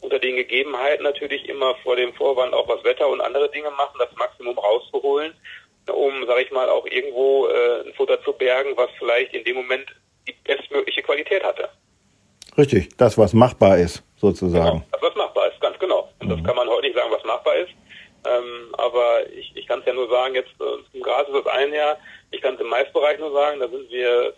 unter 0.00 0.18
den 0.18 0.36
Gegebenheiten 0.36 1.02
natürlich 1.02 1.48
immer 1.48 1.74
vor 1.82 1.96
dem 1.96 2.12
Vorwand 2.14 2.52
auch 2.54 2.68
was 2.68 2.84
Wetter 2.84 3.08
und 3.08 3.20
andere 3.20 3.50
Dinge 3.50 3.70
machen, 3.70 3.96
das 3.98 4.14
Maximum 4.16 4.58
rauszuholen, 4.58 5.34
um, 5.92 6.26
sage 6.26 6.42
ich 6.42 6.50
mal, 6.50 6.68
auch 6.68 6.86
irgendwo 6.86 7.46
äh, 7.46 7.86
ein 7.86 7.94
Futter 7.94 8.22
zu 8.22 8.32
bergen, 8.32 8.76
was 8.76 8.90
vielleicht 8.98 9.34
in 9.34 9.44
dem 9.44 9.56
Moment 9.56 9.86
die 10.28 10.34
bestmögliche 10.44 11.02
Qualität 11.02 11.42
hatte. 11.42 11.68
Richtig, 12.58 12.96
das, 12.96 13.18
was 13.18 13.32
machbar 13.34 13.78
ist, 13.78 14.02
sozusagen. 14.16 14.78
Genau, 14.78 14.86
das, 14.92 15.02
was 15.02 15.14
machbar 15.14 15.48
ist, 15.52 15.60
ganz 15.60 15.78
genau. 15.78 16.08
Und 16.20 16.28
mhm. 16.28 16.36
das 16.36 16.44
kann 16.44 16.56
man 16.56 16.68
heute 16.68 16.86
nicht 16.86 16.96
sagen, 16.96 17.10
was 17.10 17.24
machbar 17.24 17.56
ist. 17.56 17.70
Ähm, 18.26 18.74
aber 18.76 19.28
ich, 19.30 19.52
ich 19.54 19.66
kann 19.66 19.80
es 19.80 19.86
ja 19.86 19.92
nur 19.92 20.08
sagen, 20.08 20.34
jetzt 20.34 20.50
äh, 20.60 20.90
zum 20.90 21.02
Gras 21.02 21.28
ist 21.28 21.34
das 21.34 21.46
ein 21.46 21.72
Jahr, 21.72 21.96
ich 22.30 22.40
kann 22.40 22.54
es 22.54 22.60
im 22.60 22.68
Maisbereich 22.68 23.18
nur 23.20 23.32
sagen, 23.32 23.60
da 23.60 23.68
sind 23.68 23.88
wir 23.90 24.34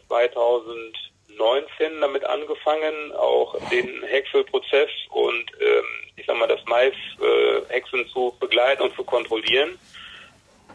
2019 1.38 2.01
damit 2.01 2.24
angefangen, 2.24 3.12
auch 3.12 3.57
den 3.70 4.03
Häckselprozess 4.03 4.90
und 5.11 5.51
ähm, 5.61 5.85
ich 6.16 6.27
sag 6.27 6.37
mal 6.37 6.48
das 6.48 6.64
Maishäckseln 6.66 8.05
äh, 8.05 8.09
zu 8.12 8.37
begleiten 8.40 8.83
und 8.83 8.94
zu 8.94 9.05
kontrollieren. 9.05 9.79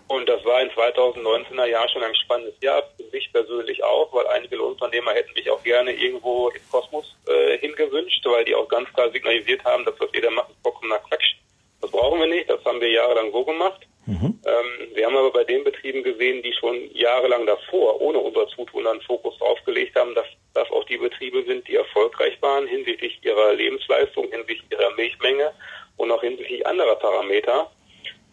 Und 0.08 0.28
das 0.28 0.43
war 0.45 0.62
in 0.62 0.69
2019er 0.69 1.65
Jahr 1.65 1.88
schon 1.89 2.04
ein 2.04 2.15
spannendes 2.15 2.56
Jahr, 2.62 2.84
für 2.97 3.04
mich 3.12 3.32
persönlich 3.32 3.84
auch, 3.84 4.13
weil 4.13 4.28
einige 4.28 4.58
Lohnunternehmer 4.58 5.12
hätten 5.13 5.34
mich 5.34 5.49
auch 5.49 5.63
gerne 5.63 5.93
irgendwo 5.93 6.49
im 6.49 6.62
Kosmos 6.69 7.15
äh, 7.28 7.58
hingewünscht, 7.60 8.23
weil 8.26 8.45
die 8.45 8.54
auch 8.54 8.67
ganz 8.67 8.91
klar 8.93 9.10
signalisiert 9.12 9.63
haben, 9.63 9.86
dass 9.86 9.99
was 9.99 10.10
jeder 10.13 10.30
macht, 10.32 10.49
ist 10.49 10.60
vollkommener 10.62 10.99
Quatsch. 10.99 11.36
Das 11.83 11.91
brauchen 11.91 12.21
wir 12.21 12.27
nicht, 12.27 12.49
das 12.49 12.63
haben 12.63 12.79
wir 12.79 12.89
jahrelang 12.89 13.33
so 13.33 13.43
gemacht. 13.43 13.81
Mhm. 14.05 14.39
Ähm, 14.45 14.95
wir 14.95 15.05
haben 15.05 15.17
aber 15.17 15.31
bei 15.31 15.43
den 15.43 15.65
Betrieben 15.65 16.01
gesehen, 16.01 16.41
die 16.41 16.53
schon 16.53 16.89
jahrelang 16.93 17.45
davor, 17.45 17.99
ohne 17.99 18.19
unser 18.19 18.47
Zutun, 18.47 18.87
einen 18.87 19.01
Fokus 19.01 19.37
draufgelegt 19.37 19.93
haben, 19.97 20.15
dass 20.15 20.25
das 20.53 20.71
auch 20.71 20.85
die 20.85 20.95
Betriebe 20.95 21.43
sind, 21.43 21.67
die 21.67 21.75
erfolgreich 21.75 22.41
waren 22.41 22.67
hinsichtlich 22.67 23.19
ihrer 23.21 23.53
Lebensleistung, 23.53 24.29
hinsichtlich 24.31 24.71
ihrer 24.71 24.95
Milchmenge 24.95 25.51
und 25.97 26.09
auch 26.09 26.21
hinsichtlich 26.21 26.65
anderer 26.65 26.95
Parameter. 26.95 27.69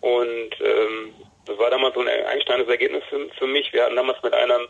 Und 0.01 0.51
ähm, 0.61 1.13
das 1.45 1.59
war 1.59 1.71
damals 1.71 1.95
so 1.95 2.03
ein 2.03 2.09
einschneidendes 2.09 2.71
Ergebnis 2.71 3.03
für, 3.09 3.29
für 3.37 3.49
mich. 3.49 3.73
Wir 3.73 3.83
hatten 3.83 3.97
damals 3.97 4.23
mit 4.23 4.33
einem 4.33 4.69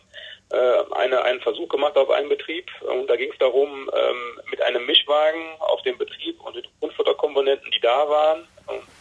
äh, 0.53 0.95
eine, 0.95 1.23
einen 1.23 1.41
Versuch 1.43 1.69
gemacht 1.69 1.97
auf 1.97 2.11
einen 2.11 2.29
Betrieb 2.29 2.67
und 2.81 3.09
da 3.09 3.17
ging 3.17 3.31
es 3.31 3.39
darum, 3.39 3.91
ähm, 3.95 4.41
mit 4.51 4.61
einem 4.63 4.85
Mischwagen 4.87 5.43
auf 5.59 5.83
dem 5.83 5.97
Betrieb 5.97 6.41
und 6.45 6.57
den 6.57 6.65
Grundfutterkomponenten, 6.81 7.71
die 7.71 7.81
da 7.81 8.09
waren, 8.09 8.49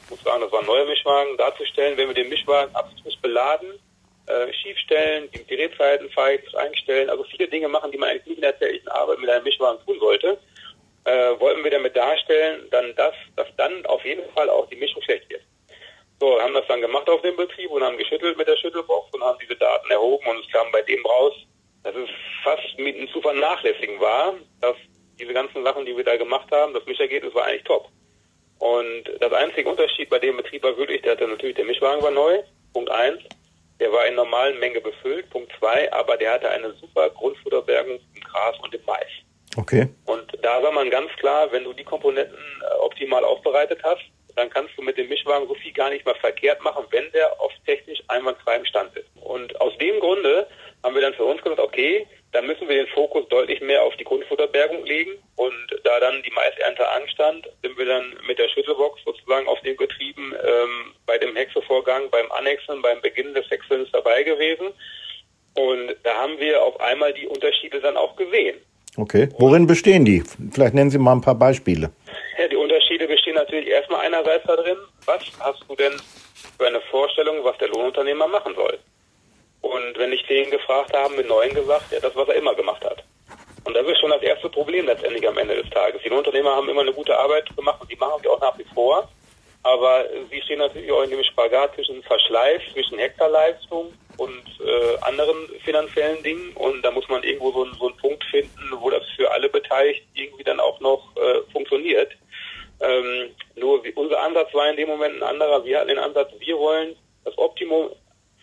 ich 0.04 0.10
muss 0.10 0.22
sagen, 0.22 0.42
das 0.42 0.52
war 0.52 0.60
ein 0.60 0.66
neuer 0.66 0.86
Mischwagen, 0.86 1.38
darzustellen, 1.38 1.98
wenn 1.98 2.08
wir 2.08 2.16
den 2.16 2.30
Mischwagen 2.30 2.74
abstrus 2.76 3.16
beladen, 3.18 3.80
äh, 4.28 4.54
schiefstellen, 4.54 5.30
die 5.32 5.46
Drehzeiten 5.46 6.10
falsch 6.12 6.54
einstellen, 6.56 7.10
also 7.10 7.24
viele 7.26 7.48
Dinge 7.48 7.68
machen, 7.68 7.92
die 7.92 7.98
man 7.98 8.10
eigentlich 8.10 8.26
nicht 8.26 8.38
in 8.38 8.42
der 8.42 8.58
täglichen 8.58 8.90
Arbeit 8.90 9.20
mit 9.20 9.30
einem 9.30 9.44
Mischwagen 9.44 9.84
tun 9.86 10.00
sollte, 10.00 10.40
äh, 11.06 11.40
wollten 11.40 11.64
wir 11.64 11.72
damit 11.72 11.96
darstellen, 11.96 12.68
dann 12.72 12.94
das, 12.96 13.16
dass 13.36 13.48
dann 13.58 13.86
auf 13.86 14.04
jeden 14.06 14.30
Fall 14.34 14.50
auch 14.50 14.68
die 14.70 14.76
Mischung 14.76 15.02
schlecht 15.02 15.30
wird. 15.30 15.42
So, 16.20 16.40
haben 16.42 16.54
das 16.54 16.68
dann 16.68 16.82
gemacht 16.82 17.10
auf 17.10 17.22
dem 17.22 17.38
Betrieb 17.38 17.72
und 17.72 17.82
haben 17.82 17.98
geschüttelt 17.98 18.38
mit 18.38 18.48
der 18.48 18.58
Schüttelbox 18.58 19.14
und 19.14 19.24
haben 19.24 19.40
diese 19.42 19.56
Daten 19.56 19.90
erhoben 19.90 20.28
und 20.28 20.46
es 20.46 20.52
kam 20.52 20.72
bei 20.72 20.82
dem 20.82 21.06
raus, 21.06 21.34
dass 21.84 21.96
es 21.96 22.10
fast 22.44 22.78
mit 22.78 23.10
zu 23.12 23.22
vernachlässigen 23.22 24.00
war, 24.00 24.36
dass 24.60 24.76
diese 25.18 25.34
ganzen 25.34 25.64
Sachen, 25.64 25.86
die 25.86 25.96
wir 25.96 26.04
da 26.04 26.18
gemacht 26.18 26.52
haben, 26.52 26.74
das 26.74 26.86
Mischergebnis 26.86 27.34
war 27.34 27.46
eigentlich 27.46 27.64
top. 27.64 27.90
Und 28.60 29.04
das 29.20 29.32
einzige 29.32 29.70
Unterschied 29.70 30.10
bei 30.10 30.20
dem 30.20 30.38
Betrieb 30.38 30.64
war 30.64 30.78
wirklich, 30.78 31.02
der 31.02 31.14
hatte 31.14 31.28
natürlich, 31.28 31.56
der 31.56 31.66
Mischwagen 31.66 32.04
war 32.04 32.12
neu, 32.12 32.40
Punkt 32.74 32.92
eins. 32.92 33.22
Der 33.80 33.92
war 33.94 34.06
in 34.06 34.16
normalen 34.16 34.60
Menge 34.60 34.82
befüllt, 34.82 35.30
Punkt 35.30 35.52
zwei, 35.58 35.92
aber 35.94 36.18
der 36.18 36.34
hatte 36.34 36.50
eine 36.50 36.74
super 36.74 37.10
Grundfutterbergung 37.12 38.00
im 38.14 38.22
Gras 38.22 38.58
und 38.62 38.76
im 38.76 38.82
Mais. 38.86 39.08
Okay. 39.56 39.88
Und 40.06 40.38
da 40.42 40.62
sah 40.62 40.72
man 40.72 40.90
ganz 40.90 41.10
klar, 41.14 41.50
wenn 41.52 41.64
du 41.64 41.74
die 41.74 41.86
Komponenten 41.86 42.38
äh, 42.38 42.76
optimal 42.80 43.24
aufbereitet 43.24 43.80
hast, 43.84 44.02
dann 44.36 44.50
kannst 44.50 44.78
du 44.78 44.82
mit 44.82 44.98
dem 44.98 45.10
Mischwagen 45.10 45.48
so 45.48 45.56
viel 45.56 45.74
gar 45.74 45.90
nicht 45.90 46.06
mal 46.06 46.16
verkehrt 46.16 46.62
machen, 46.62 46.86
wenn 46.92 47.12
der 47.14 47.40
auf 47.40 47.52
technisch 47.66 48.02
einwandfreiem 48.08 48.66
Stand 48.66 48.96
ist. 48.96 49.10
Und 49.22 49.60
aus 49.60 49.78
dem 49.78 50.00
Grunde 50.00 50.48
haben 50.84 50.96
wir 50.96 51.02
dann 51.02 51.14
für 51.14 51.26
uns 51.26 51.42
gesagt, 51.42 51.60
okay, 51.60 52.06
dann 52.32 52.46
müssen 52.46 52.68
wir 52.68 52.76
den 52.76 52.94
Fokus 52.94 53.28
deutlich 53.30 53.60
mehr 53.62 53.84
auf 53.84 53.96
die 53.98 54.04
Grundfutterbergung 54.04 54.86
legen. 54.86 55.12
Und 55.36 55.54
da 55.84 56.00
dann 56.00 56.22
die 56.24 56.32
Maisernte 56.32 56.88
anstand, 56.90 57.50
sind 57.64 57.78
wir 57.78 57.86
dann 57.86 58.16
mit 58.28 58.38
der 58.38 58.50
Schüttelbox 58.50 59.02
sozusagen 59.04 59.48
auf 59.48 59.60
den 59.62 59.76
Betrieben 59.78 60.34
ähm, 60.34 60.94
bei 61.06 61.18
dem 61.18 61.36
Hexevorgang, 61.36 62.10
beim 62.12 62.32
Annexen, 62.32 62.82
beim 62.82 63.02
Beginn 63.02 63.34
des 63.34 63.50
Häckselns 63.50 63.90
dabei 63.92 64.24
gewesen. 64.24 64.68
Und 65.56 65.96
da 66.04 66.14
haben 66.16 66.38
wir 66.40 66.62
auf 66.62 66.80
einmal 66.80 67.14
die 67.14 67.28
Unterschiede 67.28 67.82
dann 67.82 67.98
auch 67.98 68.16
gesehen. 68.16 68.58
Okay. 68.98 69.30
Worin 69.38 69.66
bestehen 69.66 70.06
die? 70.06 70.24
Vielleicht 70.52 70.74
nennen 70.74 70.90
Sie 70.90 70.98
mal 70.98 71.14
ein 71.14 71.22
paar 71.22 71.36
Beispiele. 71.36 71.92
Ja, 72.38 72.48
die 72.48 72.56
Unterschiede 72.56 73.08
bestehen 73.08 73.36
natürlich 73.36 73.68
erstmal 73.68 74.06
einerseits 74.06 74.46
darin, 74.46 74.78
was 75.06 75.22
hast 75.40 75.64
du 75.68 75.76
denn 75.76 75.94
für 76.58 76.68
eine 76.68 76.82
Vorstellung, 76.92 77.44
was 77.44 77.58
der 77.58 77.70
Lohnunternehmer 77.70 78.28
machen 78.28 78.54
soll? 78.56 78.78
Und 79.62 79.98
wenn 79.98 80.14
ich 80.14 80.26
den 80.28 80.50
gefragt 80.52 80.96
habe, 80.96 81.16
mit 81.16 81.28
Neuen 81.28 81.54
gesagt, 81.54 81.92
ja, 81.92 82.00
das, 82.00 82.16
was 82.16 82.28
er 82.30 82.36
immer 82.36 82.56
gemacht 82.56 82.84
hat. 82.84 83.04
Und 83.66 83.74
das 83.74 83.86
ist 83.88 84.00
schon 84.00 84.12
das 84.12 84.22
erste 84.22 84.50
Problem 84.50 84.86
letztendlich 84.86 85.28
am 85.28 85.38
Ende 85.38 85.56
des 85.56 85.70
Tages. 85.70 86.02
Die 86.02 86.10
Lohnunternehmer 86.10 86.56
haben 86.56 86.70
immer 86.70 86.82
eine 86.82 86.94
gute 86.94 87.18
Arbeit 87.18 87.56
gemacht 87.56 87.82
und 87.82 87.92
die 87.92 87.98
machen 87.98 88.22
sie 88.22 88.30
auch 88.30 88.40
nach 88.40 88.58
wie 88.58 88.66
vor. 88.74 89.08
Aber 89.64 90.06
sie 90.32 90.42
stehen 90.42 90.60
natürlich 90.60 90.92
auch 90.92 91.04
in 91.04 91.10
dem 91.10 91.24
Spagat 91.24 91.76
zwischen 91.76 92.02
Verschleiß, 92.04 92.62
zwischen 92.72 92.98
Hektarleistung 92.98 93.94
und 94.18 94.44
äh, 94.66 94.98
anderen 95.02 95.50
finanziellen 95.66 96.24
Dingen. 96.24 96.54
Und 96.54 96.82
da 96.82 96.92
muss 96.92 97.08
man 97.10 97.24
irgendwo 97.24 97.52
so, 97.52 97.66
so 97.74 97.88
einen 97.88 97.98
Punkt 97.98 98.24
finden, 98.26 98.72
wo 98.80 98.90
das 98.90 99.04
für 99.18 99.30
alle 99.32 99.50
Beteiligten 99.50 100.08
irgendwie 100.14 100.44
dann 100.44 100.62
auch 100.62 100.80
noch 100.80 101.16
äh, 101.18 101.42
funktioniert. 101.52 102.14
Ähm, 102.82 103.36
nur 103.56 103.84
unser 103.96 104.22
Ansatz 104.22 104.54
war 104.54 104.70
in 104.70 104.78
dem 104.78 104.88
Moment 104.88 105.16
ein 105.16 105.24
anderer. 105.24 105.66
Wir 105.66 105.80
hatten 105.80 105.90
den 105.90 106.00
Ansatz, 106.00 106.32
wir 106.40 106.58
wollen 106.58 106.96
das 107.26 107.38
Optimum 107.38 107.92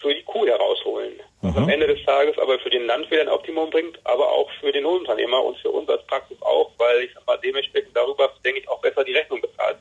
für 0.01 0.15
die 0.15 0.23
Kuh 0.23 0.47
herausholen. 0.47 1.15
Was 1.43 1.57
am 1.57 1.65
mhm. 1.65 1.71
Ende 1.71 1.87
des 1.87 2.05
Tages 2.05 2.39
aber 2.39 2.59
für 2.59 2.71
den 2.71 2.87
Landwirt 2.87 3.21
ein 3.21 3.29
Optimum 3.29 3.71
bringt, 3.71 3.99
aber 4.05 4.31
auch 4.31 4.51
für 4.61 4.73
den 4.73 4.85
Unternehmer 4.85 5.43
und 5.45 5.57
für 5.59 5.71
uns 5.71 5.89
als 5.89 6.05
Praxis 6.07 6.41
auch, 6.43 6.71
weil 6.79 7.05
ich 7.05 7.15
sag 7.15 7.27
mal, 7.27 7.39
dementsprechend 7.39 7.97
darüber, 7.97 8.31
denke 8.45 8.61
ich, 8.61 8.69
auch 8.69 8.81
besser 8.81 9.05
die 9.05 9.15
Rechnung 9.15 9.41
bezahlt. 9.41 9.79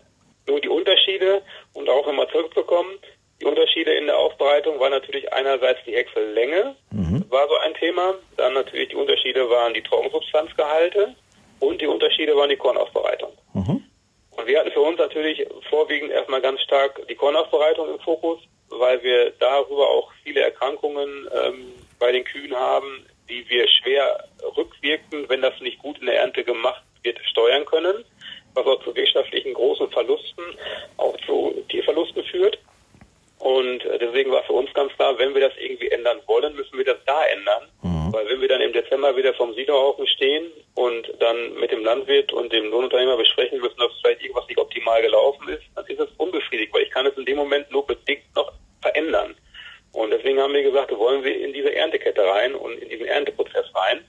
Nur 0.48 0.62
die 0.62 0.70
Unterschiede 0.70 1.42
und 1.74 1.90
auch 1.90 2.08
immer 2.08 2.30
zurückzukommen, 2.30 3.00
die 3.42 3.46
Unterschiede 3.46 3.94
in 3.94 4.06
der 4.06 4.18
Aufbereitung 4.18 4.80
waren 4.80 4.92
natürlich 4.92 5.32
einerseits 5.34 5.80
die 5.86 5.94
Häcksellänge, 5.94 6.76
mhm. 6.92 7.26
war 7.30 7.48
so 7.48 7.56
ein 7.56 7.74
Thema. 7.74 8.16
Dann 8.38 8.54
natürlich 8.54 8.90
die 8.90 8.96
Unterschiede 8.96 9.50
waren 9.50 9.74
die 9.74 9.84
Trockensubstanzgehalte 9.84 11.16
und 11.60 11.82
die 11.82 11.88
Unterschiede 11.88 12.36
waren 12.36 12.50
die 12.50 12.56
Kornaufbereitung. 12.56 13.32
Mhm. 13.54 13.84
Und 14.32 14.48
wir 14.48 14.60
hatten 14.60 14.72
für 14.72 14.82
uns 14.82 14.98
natürlich 14.98 15.46
vorwiegend 15.70 16.12
erstmal 16.12 16.42
ganz 16.42 16.62
stark 16.62 17.06
die 17.08 17.16
Kornaufbereitung 17.16 17.90
im 17.90 18.00
Fokus, 18.00 18.40
weil 18.70 19.02
wir 19.04 19.32
darüber 19.40 19.90
auch 19.90 20.12
viele 20.24 20.42
Erkrankungen 20.42 21.28
ähm, 21.34 21.74
bei 22.00 22.12
den 22.12 22.24
Kühen 22.24 22.56
haben, 22.56 23.06
die 23.30 23.48
wir 23.50 23.68
schwer 23.68 24.28
rückwirkend, 24.56 25.30
wenn 25.30 25.42
das 25.42 25.60
nicht 25.62 25.80
gut 25.80 26.00
in 26.00 26.08
der 26.08 26.20
Ernte 26.20 26.44
gemacht 26.44 26.84
wird, 27.04 27.20
steuern 27.30 27.66
können, 27.66 28.04
was 28.54 28.66
auch 28.66 28.84
zu 28.84 28.96
wirtschaftlichen 28.96 29.54
großen 29.54 29.90
Verlusten, 29.92 30.44
auch 30.98 31.16
zu 31.26 31.64
Tierverlusten 31.70 32.24
führt. 32.24 32.58
Und 33.40 33.84
äh, 33.86 34.00
deswegen 34.00 34.32
war 34.32 34.44
für 34.44 34.54
uns 34.54 34.74
ganz 34.74 34.94
klar, 34.94 35.18
wenn 35.18 35.34
wir 35.34 35.42
das 35.42 35.58
irgendwie 35.58 35.90
ändern 35.90 36.20
wollen, 36.26 36.56
müssen 36.56 36.78
wir 36.78 36.86
das 36.86 36.98
da 37.06 37.26
ändern. 37.26 37.64
Mhm. 37.84 38.14
Weil 38.14 38.30
wenn 38.30 38.42
wir 38.42 38.48
dann 38.48 38.62
im 38.62 38.72
Dezember 38.72 39.16
wieder 39.16 39.34
vom 39.34 39.54
Siederhaufen 39.54 40.08
stehen 40.08 40.52
und 40.76 41.12
dann 41.20 41.56
mit 41.56 41.72
dem 41.72 41.84
Landwirt 41.84 42.32
und 42.32 42.54
dem 42.54 42.70
Lohnunternehmer 42.70 43.18
besprechen 43.18 43.60
müssen, 43.60 43.78
dass 43.78 43.92
vielleicht 44.02 44.22
irgendwas 44.22 44.48
nicht 44.48 44.58
optimal 44.58 45.02
gelaufen 45.02 45.50
ist, 45.50 45.64
dann 45.76 45.86
ist 45.88 46.00
es 46.00 46.10
unbefriedigt, 46.18 46.74
weil 46.74 46.84
ich 46.84 46.92
kann 46.92 47.06
es 47.06 47.18
in 47.18 47.26
dem 47.26 47.38
Moment 47.38 47.70
nur 47.72 47.86
bedingt 47.86 48.24
noch 48.36 48.54
verändern. 48.82 49.36
Und 49.92 50.12
deswegen 50.12 50.40
haben 50.40 50.54
wir 50.54 50.64
gesagt, 50.64 50.92
wollen 50.98 51.24
wir 51.24 51.40
in 51.40 51.54
diese 51.54 51.74
Erntekette 51.74 52.22
rein 52.26 52.56
und 52.56 52.78
in 52.80 52.90
diesen 52.90 53.06
Ernteprozess 53.06 53.66
rein. 53.74 54.06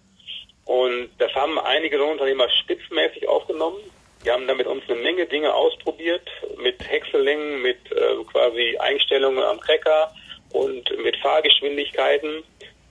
Und 0.64 1.10
das 1.18 1.32
haben 1.34 1.58
einige 1.60 1.96
Lohnunternehmer 1.96 2.48
spitzmäßig 2.50 3.28
aufgenommen. 3.28 3.78
Wir 4.26 4.32
haben 4.32 4.48
da 4.48 4.54
mit 4.54 4.66
uns 4.66 4.82
eine 4.88 4.98
Menge 4.98 5.24
Dinge 5.26 5.54
ausprobiert, 5.54 6.28
mit 6.58 6.82
Häcksellängen, 6.82 7.62
mit 7.62 7.78
äh, 7.92 8.24
quasi 8.32 8.76
Einstellungen 8.76 9.40
am 9.44 9.60
Cracker 9.60 10.12
und 10.50 10.90
mit 10.98 11.16
Fahrgeschwindigkeiten. 11.18 12.42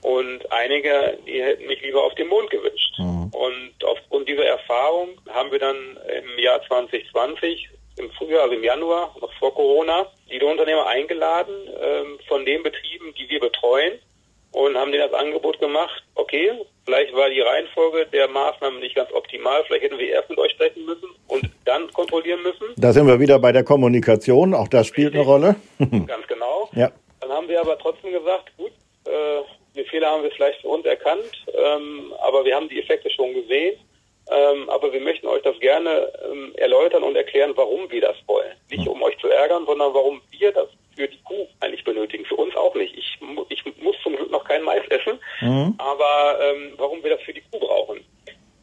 Und 0.01 0.49
einige, 0.49 1.17
die 1.27 1.43
hätten 1.43 1.67
mich 1.67 1.81
lieber 1.81 2.05
auf 2.05 2.15
den 2.15 2.29
Mond 2.29 2.49
gewünscht. 2.51 2.97
Mhm. 2.99 3.31
Und 3.33 3.73
aufgrund 3.83 4.29
dieser 4.29 4.45
Erfahrung 4.45 5.09
haben 5.27 5.51
wir 5.51 5.59
dann 5.59 5.75
im 6.23 6.39
Jahr 6.39 6.65
2020, 6.69 7.67
im 7.97 8.09
Frühjahr, 8.11 8.43
also 8.43 8.55
im 8.55 8.63
Januar, 8.63 9.13
noch 9.19 9.33
vor 9.33 9.53
Corona, 9.53 10.07
die 10.31 10.41
Unternehmer 10.41 10.87
eingeladen 10.87 11.53
ähm, 11.81 12.17
von 12.29 12.45
den 12.45 12.63
Betrieben, 12.63 13.13
die 13.19 13.27
wir 13.27 13.41
betreuen 13.41 13.99
und 14.53 14.77
haben 14.77 14.93
denen 14.93 15.11
das 15.11 15.19
Angebot 15.19 15.59
gemacht, 15.59 16.01
okay, 16.15 16.53
Vielleicht 16.85 17.15
war 17.15 17.29
die 17.29 17.41
Reihenfolge 17.41 18.05
der 18.13 18.27
Maßnahmen 18.27 18.79
nicht 18.79 18.95
ganz 18.95 19.11
optimal. 19.11 19.63
Vielleicht 19.65 19.85
hätten 19.85 19.97
wir 19.97 20.07
erst 20.07 20.29
mit 20.29 20.37
euch 20.37 20.51
sprechen 20.51 20.85
müssen 20.85 21.09
und 21.27 21.49
dann 21.65 21.91
kontrollieren 21.91 22.43
müssen. 22.43 22.67
Da 22.77 22.93
sind 22.93 23.07
wir 23.07 23.19
wieder 23.19 23.39
bei 23.39 23.51
der 23.51 23.63
Kommunikation. 23.63 24.53
Auch 24.53 24.67
das 24.67 24.85
spielt 24.85 25.15
Richtig. 25.15 25.21
eine 25.21 25.29
Rolle. 25.29 25.55
ganz 26.07 26.27
genau. 26.27 26.69
Ja. 26.73 26.91
Dann 27.21 27.31
haben 27.31 27.47
wir 27.47 27.59
aber 27.59 27.79
trotzdem 27.79 28.11
gesagt, 28.11 28.55
gut, 28.57 28.71
äh, 29.05 29.41
die 29.75 29.83
Fehler 29.85 30.11
haben 30.11 30.23
wir 30.23 30.31
vielleicht 30.31 30.61
für 30.61 30.67
uns 30.67 30.85
erkannt, 30.85 31.45
ähm, 31.53 32.13
aber 32.21 32.45
wir 32.45 32.55
haben 32.55 32.69
die 32.69 32.79
Effekte 32.79 33.09
schon 33.09 33.33
gesehen. 33.33 33.79
Ähm, 34.31 34.69
aber 34.69 34.91
wir 34.91 35.01
möchten 35.01 35.27
euch 35.27 35.43
das 35.43 35.59
gerne 35.59 36.11
ähm, 36.31 36.53
erläutern 36.55 37.03
und 37.03 37.15
erklären, 37.15 37.53
warum 37.55 37.89
wir 37.91 38.01
das 38.01 38.15
wollen. 38.25 38.51
Nicht 38.71 38.87
um 38.87 39.01
euch 39.03 39.17
zu 39.19 39.27
ärgern, 39.27 39.65
sondern 39.67 39.93
warum 39.93 40.21
wir 40.31 40.51
das 40.51 40.67
für 40.95 41.07
die 41.07 41.21
Kuh 41.23 41.47
eigentlich 41.59 41.83
benötigen. 41.83 42.25
Für 42.25 42.35
uns 42.35 42.55
auch 42.55 42.73
nicht. 42.75 42.95
Ich, 42.97 43.19
ich 43.49 43.65
muss 43.81 43.95
zum 44.03 44.15
Glück 44.15 44.31
noch 44.31 44.43
keinen 44.43 44.63
Mais 44.63 44.85
essen, 44.89 45.19
mhm. 45.41 45.75
aber 45.77 46.39
ähm, 46.41 46.73
warum 46.77 47.03
wir 47.03 47.11
das 47.11 47.21
für 47.21 47.33
die 47.33 47.43
Kuh 47.51 47.59
brauchen. 47.59 48.03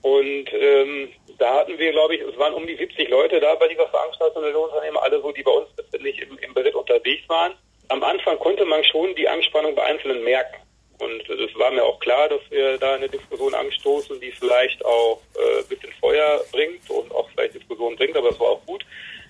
Und 0.02 0.52
ähm, 0.52 1.08
da 1.38 1.54
hatten 1.54 1.78
wir, 1.78 1.92
glaube 1.92 2.16
ich, 2.16 2.20
es 2.20 2.36
waren 2.36 2.54
um 2.54 2.66
die 2.66 2.76
70 2.76 3.08
Leute 3.08 3.38
da 3.40 3.54
bei 3.54 3.68
dieser 3.68 3.88
Veranstaltung 3.88 4.42
der 4.42 4.52
Lohnunternehmer, 4.52 5.02
alle 5.02 5.20
so, 5.20 5.30
die 5.30 5.42
bei 5.42 5.52
uns 5.52 5.68
nicht 6.00 6.20
im, 6.20 6.36
im 6.38 6.54
Beritt 6.54 6.74
unterwegs 6.74 7.28
waren. 7.28 7.52
Am 7.88 8.02
Anfang 8.02 8.38
konnte 8.38 8.64
man 8.64 8.82
schon 8.84 9.14
die 9.14 9.28
Anspannung 9.28 9.74
bei 9.74 9.84
Einzelnen 9.84 10.24
merken. 10.24 10.56
Und 10.98 11.28
es 11.28 11.58
war 11.58 11.70
mir 11.72 11.84
auch 11.84 11.98
klar, 11.98 12.28
dass 12.28 12.40
wir 12.50 12.78
da 12.78 12.94
eine 12.94 13.08
Diskussion 13.08 13.54
anstoßen, 13.54 14.20
die 14.20 14.30
vielleicht 14.30 14.84
auch 14.84 15.20
äh, 15.36 15.60
ein 15.60 15.68
bisschen 15.68 15.92
Feuer 16.00 16.40
bringt 16.52 16.88
und 16.90 17.12
auch 17.12 17.28
vielleicht 17.30 17.54
Diskussionen 17.54 17.96
bringt, 17.96 18.16
aber 18.16 18.28
es 18.28 18.38
war 18.38 18.50
auch 18.50 18.66
gut. 18.66 18.84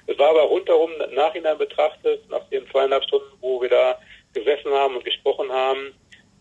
Es 0.06 0.18
war 0.18 0.30
aber 0.30 0.42
rundherum 0.42 0.90
Nachhinein 1.12 1.58
betrachtet, 1.58 2.28
nach 2.28 2.48
den 2.50 2.68
zweieinhalb 2.70 3.04
Stunden, 3.04 3.32
wo 3.40 3.60
wir 3.60 3.68
da 3.68 3.98
gesessen 4.34 4.72
haben 4.72 4.96
und 4.96 5.04
gesprochen 5.04 5.50
haben, 5.52 5.94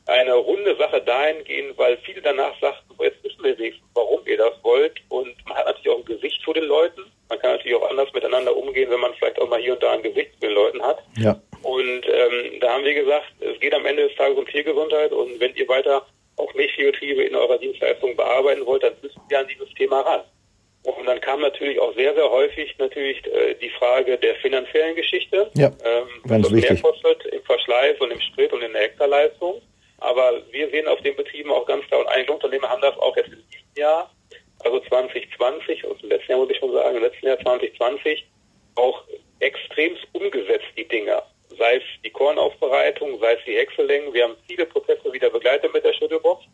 eine 0.07 0.33
runde 0.33 0.75
Sache 0.77 1.01
dahingehend, 1.01 1.77
weil 1.77 1.97
viele 1.97 2.21
danach 2.21 2.59
sagten, 2.59 2.95
jetzt 2.99 3.23
wissen 3.23 3.43
wir 3.43 3.57
wenigstens, 3.57 3.87
warum 3.93 4.25
ihr 4.25 4.37
das 4.37 4.53
wollt. 4.63 4.99
Und 5.09 5.35
man 5.47 5.57
hat 5.57 5.65
natürlich 5.65 5.89
auch 5.89 5.99
ein 5.99 6.05
Gesicht 6.05 6.41
zu 6.43 6.53
den 6.53 6.63
Leuten. 6.63 7.01
Man 7.29 7.39
kann 7.39 7.51
natürlich 7.51 7.77
auch 7.77 7.89
anders 7.89 8.11
miteinander 8.13 8.55
umgehen, 8.55 8.89
wenn 8.89 8.99
man 8.99 9.13
vielleicht 9.13 9.39
auch 9.39 9.47
mal 9.47 9.61
hier 9.61 9.73
und 9.73 9.83
da 9.83 9.91
ein 9.91 10.03
Gesicht 10.03 10.33
zu 10.33 10.39
den 10.41 10.51
Leuten 10.51 10.81
hat. 10.81 10.99
Ja. 11.17 11.39
Und 11.61 12.05
ähm, 12.07 12.59
da 12.59 12.73
haben 12.73 12.83
wir 12.83 12.93
gesagt, 12.93 13.27
es 13.39 13.59
geht 13.59 13.73
am 13.73 13.85
Ende 13.85 14.07
des 14.07 14.17
Tages 14.17 14.37
um 14.37 14.47
Tiergesundheit 14.47 15.11
und 15.11 15.39
wenn 15.39 15.55
ihr 15.55 15.67
weiter 15.67 16.05
auch 16.37 16.53
Milchviehbetriebe 16.55 17.23
in 17.23 17.35
eurer 17.35 17.57
Dienstleistung 17.59 18.15
bearbeiten 18.15 18.65
wollt, 18.65 18.83
dann 18.83 18.93
müsst 19.01 19.17
ihr 19.29 19.39
an 19.39 19.47
dieses 19.47 19.71
Thema 19.75 20.01
ran. 20.01 20.21
Und 20.83 21.05
dann 21.05 21.21
kam 21.21 21.41
natürlich 21.41 21.79
auch 21.79 21.93
sehr, 21.93 22.13
sehr 22.15 22.29
häufig 22.29 22.75
natürlich 22.79 23.23
äh, 23.27 23.53
die 23.55 23.69
Frage 23.69 24.17
der 24.17 24.35
finanziellen 24.35 24.95
Geschichte. 24.95 25.51
Ja, 25.55 25.67
ähm, 25.67 26.07
ganz 26.27 26.45
was 26.45 26.53
wichtig. 26.53 26.81
mehr 26.81 26.91
kostet 26.91 27.25
im 27.25 27.43
Verschleiß 27.43 27.99
und 27.99 28.11
im 28.11 28.21
Sprit 28.21 28.51
und 28.51 28.63
in 28.63 28.73
der 28.73 28.83
Hektarleistung. 28.83 29.61
Aber 29.99 30.41
wir 30.49 30.69
sehen 30.71 30.87
auf 30.87 30.99
den 31.01 31.15
Betrieben 31.15 31.51
auch 31.51 31.65
ganz 31.67 31.85
klar, 31.85 31.99
und 31.99 32.07
einige 32.07 32.33
Unternehmen 32.33 32.67
haben 32.67 32.81
das 32.81 32.97
auch 32.97 33.15
jetzt 33.15 33.29
in 33.29 33.43
diesem 33.51 33.67
Jahr, 33.75 34.11
also 34.63 34.79
2020, 34.79 35.83
also 35.83 35.97
im 36.01 36.09
letzten 36.09 36.31
Jahr 36.31 36.39
muss 36.39 36.49
ich 36.49 36.57
schon 36.57 36.71
sagen, 36.71 36.97
im 36.97 37.03
letzten 37.03 37.27
Jahr 37.27 37.39
2020, 37.39 38.25
auch 38.75 39.03
extremst 39.39 40.07
umgesetzt, 40.13 40.65
die 40.75 40.87
Dinger 40.87 41.23
sei 41.57 41.77
es 41.77 41.83
die 42.03 42.09
Kornaufbereitung, 42.09 43.19
sei 43.19 43.33
es 43.33 43.39
die 43.45 43.55
Häckselängen. 43.55 44.13
Wir 44.13 44.23
haben 44.25 44.35
viele 44.47 44.65
Prozesse 44.65 45.11
wieder 45.11 45.29
begleitet 45.29 45.73
mit 45.73 45.83
der 45.83 45.93
Schüttelbox. 45.93 46.45